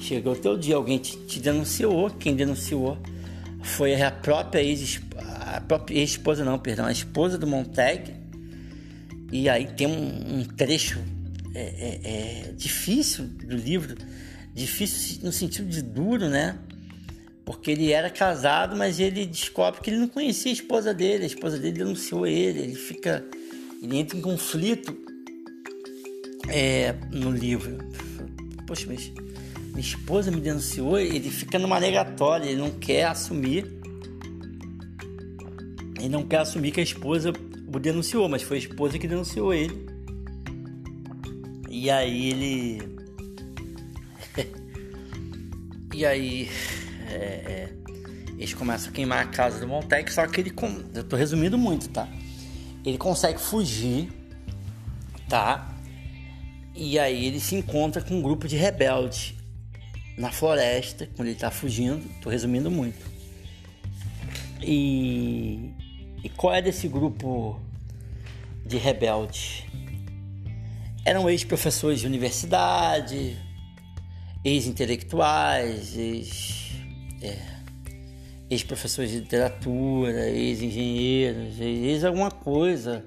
Chegou 0.00 0.36
teu 0.36 0.56
dia, 0.56 0.76
alguém 0.76 0.98
te, 0.98 1.16
te 1.16 1.40
denunciou, 1.40 2.10
quem 2.10 2.36
denunciou 2.36 2.98
foi 3.62 4.00
a 4.00 4.10
própria 4.10 4.62
ex 4.62 5.00
a 5.54 5.60
própria 5.60 5.98
ex-esposa 5.98 6.44
não, 6.44 6.58
perdão, 6.58 6.86
a 6.86 6.92
esposa 6.92 7.38
do 7.38 7.46
Montag. 7.46 8.12
E 9.32 9.48
aí 9.48 9.66
tem 9.66 9.86
um, 9.86 10.38
um 10.38 10.44
trecho 10.44 11.00
é, 11.54 11.60
é, 11.62 12.48
é 12.48 12.52
difícil 12.52 13.24
do 13.24 13.56
livro, 13.56 13.96
difícil 14.52 15.20
no 15.22 15.32
sentido 15.32 15.68
de 15.68 15.82
duro, 15.82 16.28
né? 16.28 16.58
Porque 17.44 17.70
ele 17.70 17.92
era 17.92 18.08
casado, 18.08 18.74
mas 18.74 18.98
ele 18.98 19.26
descobre 19.26 19.80
que 19.80 19.90
ele 19.90 19.98
não 19.98 20.08
conhecia 20.08 20.50
a 20.50 20.54
esposa 20.54 20.94
dele, 20.94 21.24
a 21.24 21.26
esposa 21.26 21.58
dele 21.58 21.78
denunciou 21.78 22.26
ele, 22.26 22.60
ele 22.60 22.74
fica. 22.74 23.24
ele 23.82 23.98
entra 23.98 24.16
em 24.16 24.22
conflito 24.22 24.96
é, 26.48 26.94
no 27.12 27.30
livro. 27.30 27.78
Poxa, 28.66 28.86
mas 28.88 29.12
minha 29.74 29.80
esposa 29.80 30.30
me 30.30 30.40
denunciou, 30.40 30.98
ele 30.98 31.30
fica 31.30 31.58
numa 31.58 31.78
negatória, 31.78 32.48
ele 32.48 32.60
não 32.60 32.70
quer 32.70 33.04
assumir. 33.04 33.66
Ele 35.98 36.08
não 36.08 36.24
quer 36.26 36.38
assumir 36.38 36.70
que 36.70 36.80
a 36.80 36.82
esposa 36.82 37.32
o 37.66 37.78
denunciou, 37.78 38.28
mas 38.28 38.42
foi 38.42 38.56
a 38.56 38.60
esposa 38.60 38.98
que 38.98 39.08
denunciou 39.08 39.52
ele. 39.52 39.86
E 41.68 41.90
aí 41.90 42.30
ele. 42.30 42.82
e 45.92 46.06
aí 46.06 46.48
é, 47.14 47.16
é, 47.16 47.72
eles 48.36 48.52
começam 48.52 48.90
a 48.90 48.92
queimar 48.92 49.22
a 49.22 49.26
casa 49.26 49.60
do 49.60 49.68
Montec, 49.68 50.12
só 50.12 50.26
que 50.26 50.40
ele. 50.40 50.52
Eu 50.94 51.04
tô 51.04 51.16
resumindo 51.16 51.56
muito, 51.56 51.88
tá? 51.88 52.08
Ele 52.84 52.98
consegue 52.98 53.40
fugir, 53.40 54.12
tá? 55.28 55.72
E 56.74 56.98
aí 56.98 57.26
ele 57.26 57.38
se 57.38 57.54
encontra 57.54 58.02
com 58.02 58.14
um 58.14 58.22
grupo 58.22 58.48
de 58.48 58.56
rebeldes 58.56 59.34
na 60.18 60.30
floresta, 60.30 61.08
quando 61.16 61.28
ele 61.28 61.38
tá 61.38 61.50
fugindo. 61.50 62.04
Tô 62.20 62.28
resumindo 62.28 62.70
muito. 62.70 63.06
E, 64.60 65.70
e 66.22 66.28
qual 66.30 66.54
é 66.54 66.60
desse 66.60 66.88
grupo 66.88 67.60
de 68.66 68.76
rebeldes? 68.76 69.62
Eram 71.04 71.30
ex-professores 71.30 72.00
de 72.00 72.06
universidade, 72.06 73.36
ex-intelectuais, 74.44 75.96
ex 75.96 76.63
é, 77.24 77.38
ex-professores 78.50 79.10
de 79.10 79.20
literatura, 79.20 80.28
ex-engenheiros, 80.28 81.60
ex 81.60 82.04
alguma 82.04 82.30
coisa, 82.30 83.04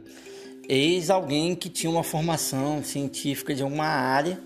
ex 0.68 1.10
alguém 1.10 1.56
que 1.56 1.70
tinha 1.70 1.90
uma 1.90 2.04
formação 2.04 2.84
científica 2.84 3.54
de 3.54 3.64
alguma 3.64 3.86
área 3.86 4.40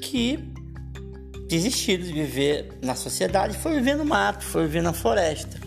que 0.00 0.38
desistiram 1.48 2.04
de 2.04 2.12
viver 2.12 2.78
na 2.82 2.94
sociedade, 2.94 3.56
foi 3.58 3.74
viver 3.74 3.96
no 3.96 4.04
mato, 4.04 4.44
foi 4.44 4.62
viver 4.66 4.82
na 4.82 4.92
floresta. 4.92 5.60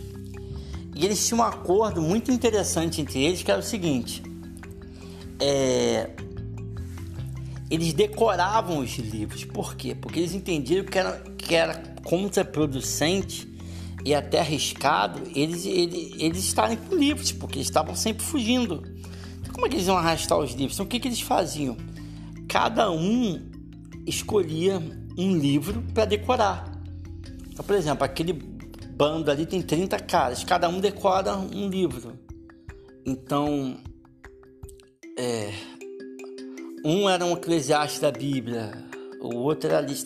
E 0.95 1.05
eles 1.05 1.25
tinham 1.25 1.41
um 1.41 1.43
acordo 1.43 2.01
muito 2.01 2.31
interessante 2.31 2.99
entre 3.01 3.23
eles, 3.23 3.43
que 3.43 3.51
era 3.51 3.60
o 3.60 3.63
seguinte: 3.63 4.23
é, 5.39 6.10
eles 7.69 7.93
decoravam 7.93 8.79
os 8.79 8.97
livros. 8.97 9.43
Por 9.45 9.75
quê? 9.75 9.93
Porque 9.93 10.19
eles 10.19 10.33
entendiam 10.33 10.83
que 10.83 10.97
era, 10.97 11.23
que 11.47 11.55
era 11.55 11.81
contraproducente 12.03 13.47
e 14.03 14.13
até 14.13 14.39
arriscado 14.39 15.21
eles, 15.36 15.65
eles, 15.65 16.13
eles 16.19 16.39
estarem 16.39 16.77
com 16.77 16.95
livros, 16.95 17.31
porque 17.31 17.57
eles 17.57 17.67
estavam 17.67 17.95
sempre 17.95 18.23
fugindo. 18.23 18.83
Então, 19.39 19.53
como 19.53 19.65
é 19.65 19.69
que 19.69 19.75
eles 19.75 19.88
iam 19.88 19.97
arrastar 19.97 20.38
os 20.38 20.51
livros? 20.51 20.73
Então, 20.73 20.86
o 20.86 20.89
que, 20.89 20.99
que 20.99 21.07
eles 21.07 21.21
faziam? 21.21 21.77
Cada 22.47 22.91
um 22.91 23.49
escolhia 24.05 24.81
um 25.17 25.38
livro 25.38 25.81
para 25.93 26.05
decorar. 26.05 26.71
Então, 27.49 27.65
por 27.65 27.75
exemplo, 27.75 28.03
aquele 28.03 28.33
bando 28.33 29.31
ali 29.31 29.45
tem 29.45 29.62
30 29.62 29.99
caras, 29.99 30.43
cada 30.43 30.67
um 30.69 30.79
decora 30.79 31.36
um 31.38 31.69
livro. 31.69 32.19
Então, 33.05 33.77
é, 35.17 35.53
um 36.83 37.10
era 37.10 37.25
um 37.25 37.33
eclesiastes 37.33 37.99
da 37.99 38.12
Bíblia, 38.12 38.87
o 39.21 39.36
outro 39.36 39.69
era 39.69 39.80
Alice 39.80 40.06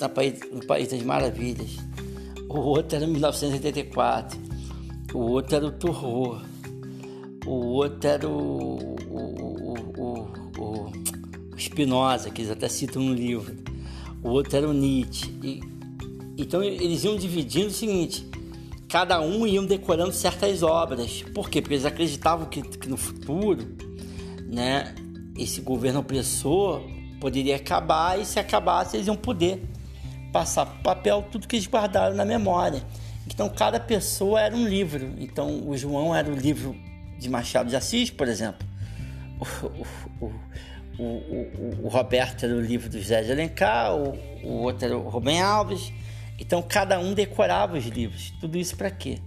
no 0.52 0.66
País 0.66 0.88
das 0.90 1.02
Maravilhas, 1.04 1.78
o 2.50 2.60
outro 2.60 2.98
era 2.98 3.08
1984, 3.08 4.40
o 5.14 5.20
outro 5.20 5.56
era 5.56 5.66
o 5.66 5.72
Terror, 5.72 6.42
o 7.46 7.52
outro 7.52 8.10
era 8.10 8.28
o, 8.28 8.96
o, 9.10 9.76
o, 9.98 10.22
o, 10.58 10.92
o 11.54 11.58
Spinoza, 11.58 12.30
que 12.30 12.42
eles 12.42 12.52
até 12.52 12.68
citam 12.68 13.02
no 13.02 13.14
livro, 13.14 13.56
o 14.24 14.30
outro 14.30 14.58
era 14.58 14.68
o 14.68 14.74
Nietzsche. 14.74 15.34
E, 15.44 15.62
então 16.38 16.64
eles 16.64 17.04
iam 17.04 17.16
dividindo 17.16 17.68
o 17.68 17.72
seguinte: 17.72 18.26
cada 18.88 19.22
um 19.22 19.46
iam 19.46 19.66
decorando 19.66 20.14
certas 20.14 20.64
obras. 20.64 21.24
Por 21.34 21.50
quê? 21.50 21.62
Porque 21.62 21.76
eles 21.76 21.86
acreditavam 21.86 22.48
que, 22.48 22.62
que 22.62 22.90
no 22.90 22.98
futuro, 22.98 23.66
né, 24.48 24.96
esse 25.38 25.62
governo 25.62 26.00
opressor 26.00 26.82
poderia 27.22 27.56
acabar 27.56 28.20
e 28.20 28.26
se 28.26 28.40
acabasse 28.40 28.98
eles 28.98 29.06
iam 29.06 29.16
poder 29.16 29.64
passar 30.34 30.66
para 30.66 30.96
papel 30.96 31.24
tudo 31.32 31.48
que 31.48 31.56
eles 31.56 31.68
guardaram 31.68 32.16
na 32.16 32.26
memória. 32.26 32.84
Então 33.28 33.48
cada 33.48 33.80
pessoa 33.80 34.42
era 34.42 34.56
um 34.56 34.68
livro. 34.68 35.14
Então 35.20 35.70
o 35.70 35.78
João 35.78 36.14
era 36.14 36.30
o 36.30 36.36
livro 36.36 36.76
de 37.20 37.30
Machado 37.30 37.70
de 37.70 37.76
Assis, 37.76 38.10
por 38.10 38.28
exemplo. 38.28 38.68
O, 39.40 40.26
o, 40.26 40.34
o, 41.00 41.86
o 41.86 41.88
Roberto 41.88 42.44
era 42.44 42.56
o 42.56 42.62
livro 42.62 42.90
do 42.90 43.00
José 43.00 43.22
de 43.22 43.32
Alencar, 43.32 43.96
o, 43.96 44.18
outro 44.64 44.86
era 44.86 44.98
o 44.98 45.08
Rubem 45.08 45.40
Alves. 45.40 45.94
Então 46.40 46.62
cada 46.62 47.00
um 47.00 47.14
decorava 47.14 47.78
os 47.78 47.86
livros. 47.86 48.34
Tudo 48.42 48.58
isso 48.58 48.76
para 48.76 48.90
quê? 48.90 49.20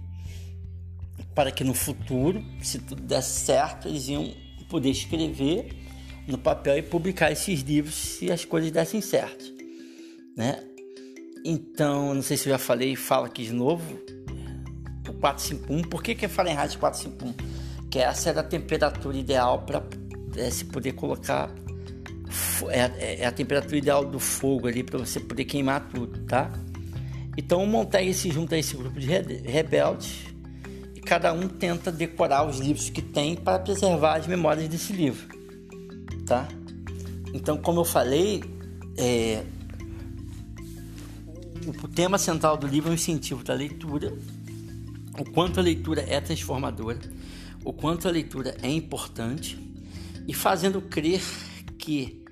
Para 1.33 1.49
que 1.49 1.63
no 1.63 1.73
futuro, 1.73 2.43
se 2.61 2.79
tudo 2.79 3.01
desse 3.01 3.45
certo, 3.45 3.87
eles 3.87 4.09
iam 4.09 4.33
poder 4.69 4.89
escrever 4.89 5.84
no 6.27 6.37
papel 6.37 6.77
e 6.77 6.81
publicar 6.81 7.31
esses 7.31 7.61
livros 7.61 7.95
se 7.95 8.31
as 8.31 8.43
coisas 8.43 8.71
dessem 8.71 9.01
certo, 9.01 9.45
né? 10.35 10.63
Então, 11.43 12.15
não 12.15 12.23
sei 12.23 12.37
se 12.37 12.49
eu 12.49 12.53
já 12.53 12.57
falei, 12.57 12.95
falo 12.95 13.25
aqui 13.25 13.43
de 13.43 13.53
novo, 13.53 13.99
o 15.07 15.13
451, 15.13 15.83
por 15.83 16.01
que 16.01 16.15
que 16.15 16.25
é 16.25 16.27
Fahrenheit 16.27 16.75
451? 16.77 17.87
Que 17.89 17.99
essa 17.99 18.29
era 18.29 18.41
a 18.41 18.43
temperatura 18.43 19.15
ideal 19.15 19.61
para 19.61 19.83
é, 20.35 20.49
se 20.49 20.65
poder 20.65 20.93
colocar, 20.93 21.51
é, 22.69 22.79
é, 22.79 23.21
é, 23.21 23.25
a 23.25 23.31
temperatura 23.31 23.77
ideal 23.77 24.03
do 24.03 24.19
fogo 24.19 24.67
ali 24.67 24.81
para 24.81 24.97
você 24.97 25.19
poder 25.19 25.45
queimar 25.45 25.87
tudo, 25.89 26.19
tá? 26.25 26.51
Então 27.37 27.63
o 27.63 27.67
Montaigne 27.67 28.13
se 28.13 28.31
junta 28.31 28.55
a 28.55 28.57
esse 28.57 28.75
grupo 28.75 28.99
de 28.99 29.05
rebeldes 29.05 30.25
e 30.95 31.01
cada 31.01 31.31
um 31.31 31.47
tenta 31.47 31.91
decorar 31.91 32.47
os 32.47 32.57
livros 32.57 32.89
que 32.89 33.01
tem 33.01 33.35
para 33.35 33.59
preservar 33.59 34.15
as 34.15 34.25
memórias 34.25 34.67
desse 34.67 34.91
livro 34.91 35.44
tá? 36.25 36.47
Então, 37.33 37.57
como 37.57 37.81
eu 37.81 37.85
falei, 37.85 38.43
é, 38.97 39.43
o 41.83 41.87
tema 41.87 42.17
central 42.17 42.57
do 42.57 42.67
livro 42.67 42.89
é 42.89 42.91
o 42.91 42.95
incentivo 42.95 43.43
da 43.43 43.53
leitura, 43.53 44.13
o 45.19 45.31
quanto 45.31 45.59
a 45.59 45.63
leitura 45.63 46.05
é 46.07 46.19
transformadora, 46.19 46.99
o 47.63 47.73
quanto 47.73 48.07
a 48.07 48.11
leitura 48.11 48.55
é 48.61 48.69
importante 48.69 49.57
e 50.27 50.33
fazendo 50.33 50.81
crer 50.81 51.21
que 51.77 52.23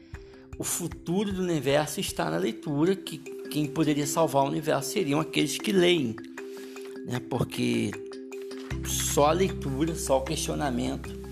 o 0.57 0.63
futuro 0.63 1.31
do 1.31 1.41
universo 1.41 1.99
está 1.99 2.29
na 2.29 2.37
leitura, 2.37 2.95
que 2.95 3.17
quem 3.17 3.65
poderia 3.65 4.07
salvar 4.07 4.43
o 4.43 4.47
universo 4.47 4.91
seriam 4.91 5.19
aqueles 5.19 5.57
que 5.57 5.71
leem, 5.71 6.15
né? 7.05 7.19
porque 7.29 7.91
só 8.85 9.27
a 9.27 9.31
leitura, 9.31 9.95
só 9.95 10.19
o 10.19 10.21
questionamento 10.21 11.22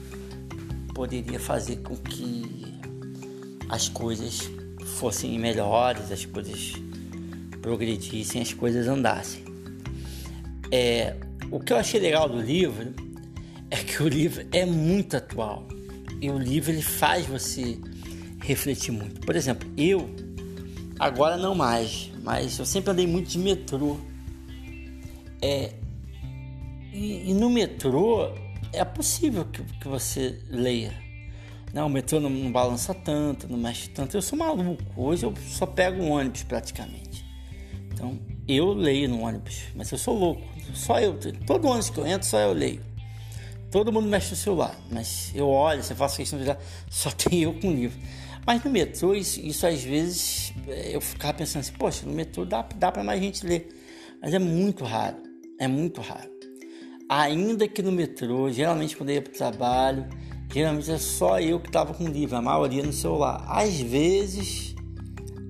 poderia 0.94 1.40
fazer 1.40 1.78
com 1.78 1.96
que 1.96 2.80
as 3.70 3.88
coisas 3.90 4.50
fossem 4.98 5.40
melhores, 5.40 6.12
as 6.12 6.26
coisas 6.26 6.74
progredissem, 7.62 8.42
as 8.42 8.54
coisas 8.54 8.88
andassem. 8.88 9.44
É, 10.72 11.16
o 11.50 11.60
que 11.60 11.74
eu 11.74 11.78
achei 11.78 12.00
legal 12.00 12.28
do 12.30 12.42
livro 12.42 12.94
é 13.70 13.78
que 13.78 14.02
o 14.04 14.08
livro 14.08 14.46
é 14.52 14.66
muito 14.66 15.18
atual 15.18 15.68
e 16.22 16.30
o 16.30 16.38
livro 16.38 16.72
ele 16.72 16.82
faz 16.82 17.26
você 17.26 17.78
refletir 18.42 18.92
muito. 18.92 19.22
Por 19.22 19.36
exemplo, 19.36 19.70
eu 19.78 20.10
agora 21.00 21.38
não 21.38 21.56
mais, 21.56 22.12
mas 22.24 22.60
eu 22.60 22.66
sempre 22.66 22.92
andei 22.92 23.08
muito 23.08 23.30
de 23.30 23.40
metrô. 23.40 23.98
É, 25.42 25.74
e, 26.94 27.32
e 27.32 27.34
no 27.34 27.50
metrô 27.50 28.32
é 28.74 28.84
possível 28.86 29.46
que, 29.46 29.64
que 29.64 29.88
você 29.88 30.40
leia. 30.50 30.94
Não, 31.74 31.88
o 31.88 31.90
metrô 31.90 32.20
não, 32.20 32.30
não, 32.30 32.52
balança 32.52 32.94
tanto, 32.94 33.48
não 33.48 33.58
mexe 33.58 33.90
tanto. 33.90 34.16
Eu 34.16 34.22
sou 34.22 34.38
maluco. 34.38 34.84
Hoje 34.96 35.26
eu 35.26 35.34
só 35.48 35.66
pego 35.66 36.02
um 36.04 36.12
ônibus 36.12 36.44
praticamente. 36.44 37.26
Então, 37.94 38.20
eu 38.48 38.74
leio 38.74 39.08
no 39.08 39.22
ônibus, 39.22 39.64
mas 39.76 39.92
eu 39.92 39.98
sou 39.98 40.18
louco. 40.18 40.42
Só 40.74 41.00
eu. 41.00 41.18
Todo 41.46 41.68
ônibus 41.68 41.90
que 41.90 42.00
eu 42.00 42.06
entro, 42.06 42.28
só 42.28 42.40
eu 42.40 42.54
leio. 42.54 42.82
todo 43.70 43.92
mundo 43.92 44.08
mexe 44.08 44.32
no 44.32 44.36
celular, 44.36 44.78
mas 44.90 45.32
eu 45.34 45.48
olho, 45.48 45.82
você 45.82 45.96
faz 45.96 46.16
questão 46.18 46.38
de 46.38 46.46
olhar, 46.46 46.60
só 46.90 47.10
tem 47.12 47.44
eu 47.44 47.54
com 47.54 47.72
livro. 47.72 47.98
Mas 48.46 48.64
no 48.64 48.72
metrô, 48.72 49.14
isso, 49.14 49.40
isso 49.40 49.66
às 49.68 49.84
vezes 49.84 50.54
eu 50.68 51.00
ficava 51.00 51.36
pensando 51.36 51.62
assim, 51.62 51.74
poxa, 51.74 52.06
no 52.06 52.12
metrô 52.12 52.44
dá, 52.44 52.68
dá 52.76 52.92
para 52.92 53.04
mais 53.04 53.22
gente 53.22 53.46
ler. 53.46 53.70
Mas 54.22 54.34
é 54.34 54.40
muito 54.40 54.84
raro, 54.84 55.18
é 55.60 55.68
muito 55.68 56.02
raro. 56.02 56.31
Ainda 57.14 57.68
que 57.68 57.82
no 57.82 57.92
metrô, 57.92 58.50
geralmente 58.50 58.96
quando 58.96 59.10
eu 59.10 59.16
ia 59.16 59.22
para 59.22 59.34
o 59.34 59.36
trabalho, 59.36 60.08
geralmente 60.50 60.90
é 60.90 60.98
só 60.98 61.42
eu 61.42 61.60
que 61.60 61.68
estava 61.68 61.94
com 61.94 62.08
livro, 62.08 62.38
a 62.38 62.42
maioria 62.42 62.82
no 62.84 62.94
celular. 62.94 63.44
Às 63.50 63.82
vezes, 63.82 64.74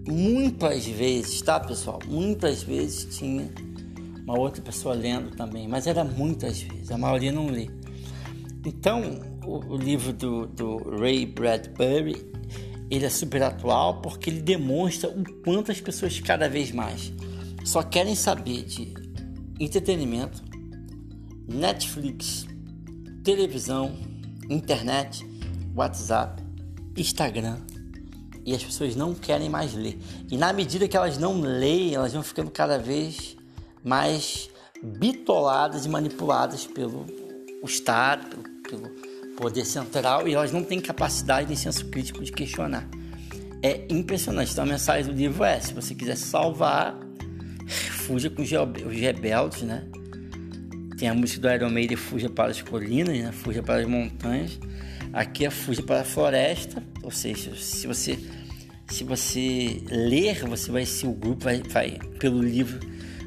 muitas 0.07 0.87
vezes, 0.87 1.39
tá 1.43 1.59
pessoal? 1.59 1.99
Muitas 2.07 2.63
vezes 2.63 3.15
tinha 3.15 3.47
uma 4.23 4.39
outra 4.39 4.59
pessoa 4.59 4.95
lendo 4.95 5.35
também, 5.35 5.67
mas 5.67 5.85
era 5.85 6.03
muitas 6.03 6.63
vezes, 6.63 6.89
a 6.89 6.97
maioria 6.97 7.31
não 7.31 7.45
lê. 7.45 7.69
Então, 8.65 9.21
o, 9.45 9.75
o 9.75 9.77
livro 9.77 10.11
do, 10.13 10.47
do 10.47 10.77
Ray 10.99 11.27
Bradbury 11.27 12.25
ele 12.89 13.05
é 13.05 13.09
super 13.09 13.43
atual 13.43 14.01
porque 14.01 14.31
ele 14.31 14.41
demonstra 14.41 15.11
o 15.11 15.23
quanto 15.43 15.71
as 15.71 15.79
pessoas 15.79 16.19
cada 16.19 16.49
vez 16.49 16.71
mais 16.71 17.13
só 17.63 17.83
querem 17.83 18.15
saber 18.15 18.63
de 18.63 18.95
entretenimento, 19.59 20.49
Netflix, 21.47 22.45
televisão, 23.23 23.95
internet, 24.49 25.25
WhatsApp, 25.75 26.41
Instagram 26.97 27.57
e 28.45 28.53
as 28.53 28.63
pessoas 28.63 28.95
não 28.95 29.13
querem 29.13 29.49
mais 29.49 29.73
ler. 29.73 29.99
E 30.29 30.37
na 30.37 30.51
medida 30.51 30.87
que 30.87 30.97
elas 30.97 31.17
não 31.17 31.41
leem, 31.41 31.93
elas 31.93 32.13
vão 32.13 32.23
ficando 32.23 32.49
cada 32.49 32.77
vez 32.77 33.37
mais 33.83 34.49
bitoladas 34.83 35.85
e 35.85 35.89
manipuladas 35.89 36.65
pelo 36.65 37.05
Estado, 37.63 38.27
pelo, 38.27 38.89
pelo 38.89 39.11
poder 39.35 39.65
central 39.65 40.27
e 40.27 40.33
elas 40.33 40.51
não 40.51 40.63
têm 40.63 40.79
capacidade 40.79 41.47
nem 41.47 41.55
senso 41.55 41.85
crítico 41.87 42.23
de 42.23 42.31
questionar. 42.31 42.87
É 43.63 43.85
impressionante. 43.89 44.51
Então 44.51 44.63
a 44.63 44.67
mensagem 44.67 45.11
do 45.11 45.17
livro 45.17 45.43
é: 45.43 45.59
se 45.59 45.73
você 45.73 45.93
quiser 45.93 46.17
salvar, 46.17 46.97
fuja 48.05 48.29
com 48.29 48.41
os 48.41 48.49
rebeldes, 48.49 49.61
né? 49.61 49.87
Tem 51.01 51.09
a 51.09 51.15
música 51.15 51.41
do 51.41 51.51
Iron 51.51 51.71
Maiden, 51.71 51.97
fuja 51.97 52.29
para 52.29 52.51
as 52.51 52.61
colinas, 52.61 53.17
né? 53.17 53.31
fuja 53.31 53.63
para 53.63 53.81
as 53.81 53.87
montanhas. 53.87 54.59
Aqui 55.11 55.47
é 55.47 55.49
fuja 55.49 55.81
para 55.81 56.01
a 56.01 56.03
floresta, 56.03 56.83
ou 57.01 57.09
seja, 57.09 57.55
se 57.55 57.87
você 57.87 58.19
se 58.87 59.03
você 59.03 59.81
ler, 59.89 60.45
você 60.45 60.71
vai 60.71 60.85
ser 60.85 61.07
o 61.07 61.13
grupo, 61.13 61.45
vai, 61.45 61.63
vai 61.63 61.97
pelo 62.19 62.39
livro 62.39 62.79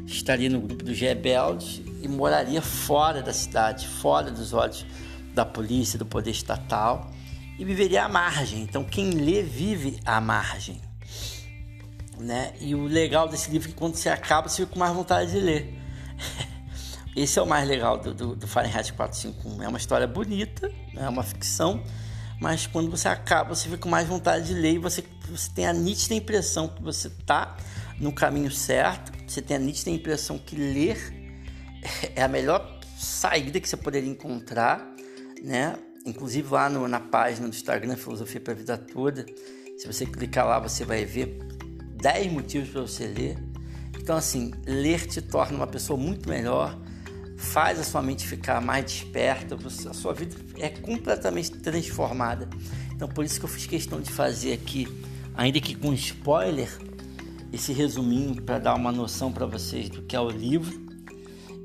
estaria 0.07 0.49
no 0.49 0.61
grupo 0.61 0.85
dos 0.85 1.01
rebeldes 1.01 1.83
e 2.01 2.07
moraria 2.07 2.63
fora 2.63 3.21
da 3.21 3.33
cidade, 3.33 3.89
fora 3.89 4.31
dos 4.31 4.53
olhos 4.53 4.87
da 5.35 5.45
polícia, 5.45 5.99
do 5.99 6.07
poder 6.07 6.31
estatal 6.31 7.11
e 7.59 7.65
viveria 7.65 8.05
à 8.05 8.09
margem. 8.09 8.63
Então, 8.63 8.85
quem 8.85 9.11
lê 9.11 9.43
vive 9.43 9.99
à 10.05 10.21
margem. 10.21 10.81
Né? 12.21 12.53
E 12.61 12.73
o 12.73 12.85
legal 12.85 13.29
desse 13.29 13.51
livro 13.51 13.67
é 13.67 13.73
que 13.73 13.77
quando 13.77 13.97
você 13.97 14.09
acaba, 14.09 14.49
você 14.49 14.63
fica 14.63 14.75
com 14.75 14.79
mais 14.79 14.95
vontade 14.95 15.33
de 15.33 15.41
ler. 15.41 15.77
Esse 17.17 17.39
é 17.39 17.43
o 17.43 17.47
mais 17.47 17.69
legal 17.69 17.99
do, 17.99 18.13
do, 18.13 18.37
do 18.37 18.47
Fahrenheit 18.47 18.93
451. 18.93 19.63
É 19.63 19.69
uma 19.69 19.79
história 19.79 20.07
bonita, 20.07 20.71
é 20.97 21.09
uma 21.09 21.23
ficção, 21.23 21.83
mas 22.41 22.67
quando 22.67 22.91
você 22.91 23.09
acaba, 23.09 23.55
você 23.55 23.65
fica 23.65 23.79
com 23.79 23.89
mais 23.89 24.07
vontade 24.09 24.47
de 24.47 24.55
ler 24.55 24.75
e 24.75 24.79
você, 24.79 25.05
você 25.29 25.51
tem 25.55 25.67
a 25.67 25.73
nítida 25.73 26.15
impressão 26.15 26.69
que 26.69 26.83
você 26.83 27.09
está 27.09 27.57
no 27.99 28.13
caminho 28.13 28.51
certo, 28.51 29.13
você 29.27 29.41
tem 29.41 29.57
a 29.57 29.61
nítida 29.61 29.91
impressão 29.91 30.39
que 30.39 30.57
ler 30.57 30.99
é 32.17 32.23
a 32.23 32.29
melhor 32.29 32.81
saída 32.97 33.61
que 33.61 33.69
você 33.69 33.77
poderia 33.77 34.11
encontrar 34.11 34.95
né? 35.45 35.77
Inclusive 36.07 36.49
lá 36.51 36.69
no, 36.69 36.89
na 36.89 36.99
página 36.99 37.47
do 37.47 37.55
Instagram 37.55 37.97
Filosofia 37.97 38.41
para 38.41 38.55
a 38.55 38.57
Vida 38.57 38.79
Toda, 38.79 39.25
se 39.77 39.87
você 39.87 40.07
clicar 40.07 40.47
lá, 40.47 40.59
você 40.59 40.85
vai 40.85 41.05
ver 41.05 41.39
10 41.97 42.33
motivos 42.33 42.71
para 42.71 42.81
você 42.81 43.07
ler. 43.07 43.37
Então, 43.99 44.17
assim, 44.17 44.53
ler 44.67 45.07
te 45.07 45.21
torna 45.21 45.57
uma 45.57 45.67
pessoa 45.67 45.99
muito 45.99 46.29
melhor, 46.29 46.79
faz 47.45 47.79
a 47.79 47.85
sua 47.85 48.03
mente 48.03 48.27
ficar 48.27 48.61
mais 48.61 48.85
desperta, 48.85 49.57
a 49.57 49.95
sua 49.95 50.13
vida 50.13 50.35
é 50.59 50.69
completamente 50.69 51.51
transformada. 51.51 52.49
Então, 52.93 53.07
por 53.09 53.25
isso 53.25 53.39
que 53.39 53.45
eu 53.45 53.49
fiz 53.49 53.67
questão 53.67 54.01
de 54.01 54.11
fazer 54.11 54.55
aqui, 54.55 54.89
ainda 55.35 55.61
que 55.61 55.75
com 55.75 55.93
spoiler, 55.93 56.69
esse 57.53 57.73
resuminho 57.73 58.43
para 58.43 58.59
dar 58.59 58.75
uma 58.75 58.91
noção 58.91 59.31
para 59.31 59.47
vocês 59.47 59.89
do 59.89 60.03
que 60.03 60.17
é 60.17 60.21
o 60.21 60.29
livro. 60.29 60.83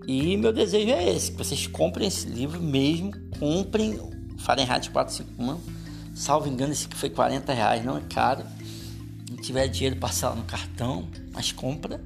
E 0.07 0.37
meu 0.37 0.53
desejo 0.53 0.89
é 0.89 1.09
esse, 1.15 1.31
que 1.31 1.37
vocês 1.37 1.65
comprem 1.65 2.07
esse 2.07 2.27
livro 2.27 2.61
mesmo, 2.61 3.11
comprem 3.39 3.99
Fahrenheit 4.39 4.89
451, 4.89 5.59
salvo 6.13 6.47
engano 6.47 6.73
esse 6.73 6.87
que 6.87 6.95
foi 6.95 7.09
40 7.09 7.53
reais, 7.53 7.83
não 7.83 7.97
é 7.97 8.01
caro, 8.01 8.43
não 9.29 9.37
tiver 9.37 9.67
dinheiro 9.67 9.95
passar 9.97 10.35
no 10.35 10.43
cartão, 10.43 11.07
mas 11.31 11.51
compra, 11.51 12.01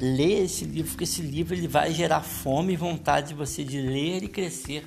lê 0.00 0.44
esse 0.44 0.64
livro, 0.64 0.90
porque 0.90 1.04
esse 1.04 1.22
livro 1.22 1.54
ele 1.54 1.68
vai 1.68 1.92
gerar 1.92 2.22
fome 2.22 2.72
e 2.72 2.76
vontade 2.76 3.28
de 3.28 3.34
você 3.34 3.64
de 3.64 3.80
ler 3.80 4.22
e 4.22 4.28
crescer 4.28 4.84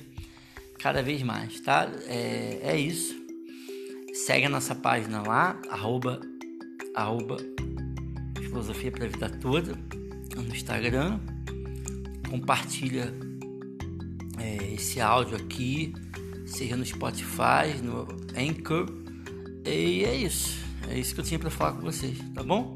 cada 0.78 1.02
vez 1.02 1.22
mais, 1.22 1.60
tá? 1.60 1.90
É, 2.06 2.60
é 2.62 2.78
isso. 2.78 3.14
Segue 4.14 4.46
a 4.46 4.50
nossa 4.50 4.74
página 4.74 5.22
lá, 5.22 5.60
arroba, 5.70 6.20
arroba 6.94 7.36
filosofia 8.40 8.90
para 8.90 9.06
a 9.06 9.08
vida 9.08 9.28
toda 9.28 9.78
no 10.36 10.54
Instagram 10.54 11.20
compartilha 12.32 13.12
é, 14.38 14.72
esse 14.72 15.02
áudio 15.02 15.36
aqui, 15.36 15.92
seja 16.46 16.76
no 16.76 16.84
Spotify, 16.84 17.76
no 17.82 18.06
Anchor. 18.34 18.86
E 19.66 20.02
é 20.04 20.16
isso. 20.16 20.58
É 20.88 20.98
isso 20.98 21.14
que 21.14 21.20
eu 21.20 21.24
tinha 21.24 21.38
para 21.38 21.50
falar 21.50 21.72
com 21.72 21.82
vocês, 21.82 22.18
tá 22.34 22.42
bom? 22.42 22.74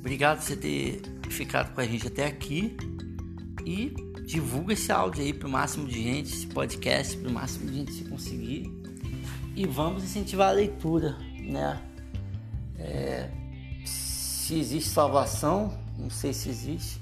Obrigado 0.00 0.38
por 0.38 0.44
você 0.44 0.56
ter 0.56 1.00
ficado 1.34 1.74
com 1.74 1.80
a 1.80 1.86
gente 1.86 2.06
até 2.06 2.26
aqui. 2.26 2.76
E 3.66 3.94
divulga 4.26 4.72
esse 4.72 4.90
áudio 4.92 5.22
aí 5.22 5.32
para 5.32 5.48
o 5.48 5.50
máximo 5.50 5.86
de 5.86 6.02
gente, 6.02 6.32
esse 6.32 6.46
podcast 6.46 7.16
para 7.16 7.28
o 7.28 7.32
máximo 7.32 7.70
de 7.70 7.76
gente 7.78 7.92
se 7.92 8.04
conseguir. 8.04 8.70
E 9.56 9.66
vamos 9.66 10.04
incentivar 10.04 10.48
a 10.48 10.52
leitura, 10.52 11.16
né? 11.38 11.80
É, 12.78 13.30
se 13.84 14.58
existe 14.58 14.90
salvação, 14.90 15.78
não 15.98 16.10
sei 16.10 16.32
se 16.32 16.48
existe, 16.48 17.00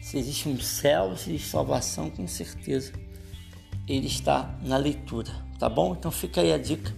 se 0.00 0.18
existe 0.18 0.48
um 0.48 0.58
céu, 0.58 1.16
se 1.16 1.30
existe 1.30 1.48
salvação, 1.48 2.10
com 2.10 2.26
certeza 2.26 2.92
ele 3.88 4.06
está 4.06 4.58
na 4.62 4.76
leitura, 4.76 5.30
tá 5.58 5.68
bom? 5.68 5.94
Então 5.94 6.10
fica 6.10 6.40
aí 6.40 6.52
a 6.52 6.58
dica. 6.58 6.92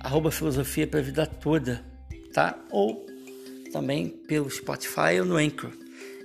arroba 0.04 0.30
filosofia 0.30 0.86
para 0.86 1.00
vida 1.00 1.26
toda, 1.26 1.82
tá? 2.32 2.54
Ou 2.70 3.06
também 3.72 4.08
pelo 4.08 4.50
Spotify 4.50 5.18
ou 5.20 5.24
no 5.24 5.36
Anchor. 5.36 5.70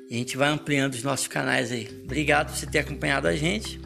E 0.10 0.16
a 0.16 0.18
gente 0.18 0.36
vai 0.36 0.50
ampliando 0.50 0.94
os 0.94 1.04
nossos 1.04 1.28
canais 1.28 1.72
aí. 1.72 1.88
Obrigado 2.04 2.50
por 2.50 2.58
você 2.58 2.66
ter 2.66 2.80
acompanhado 2.80 3.28
a 3.28 3.36
gente. 3.36 3.80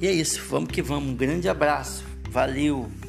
E 0.00 0.06
é 0.06 0.12
isso, 0.12 0.40
vamos 0.48 0.70
que 0.70 0.80
vamos. 0.80 1.10
Um 1.10 1.16
grande 1.16 1.48
abraço. 1.48 2.04
Valeu! 2.30 3.07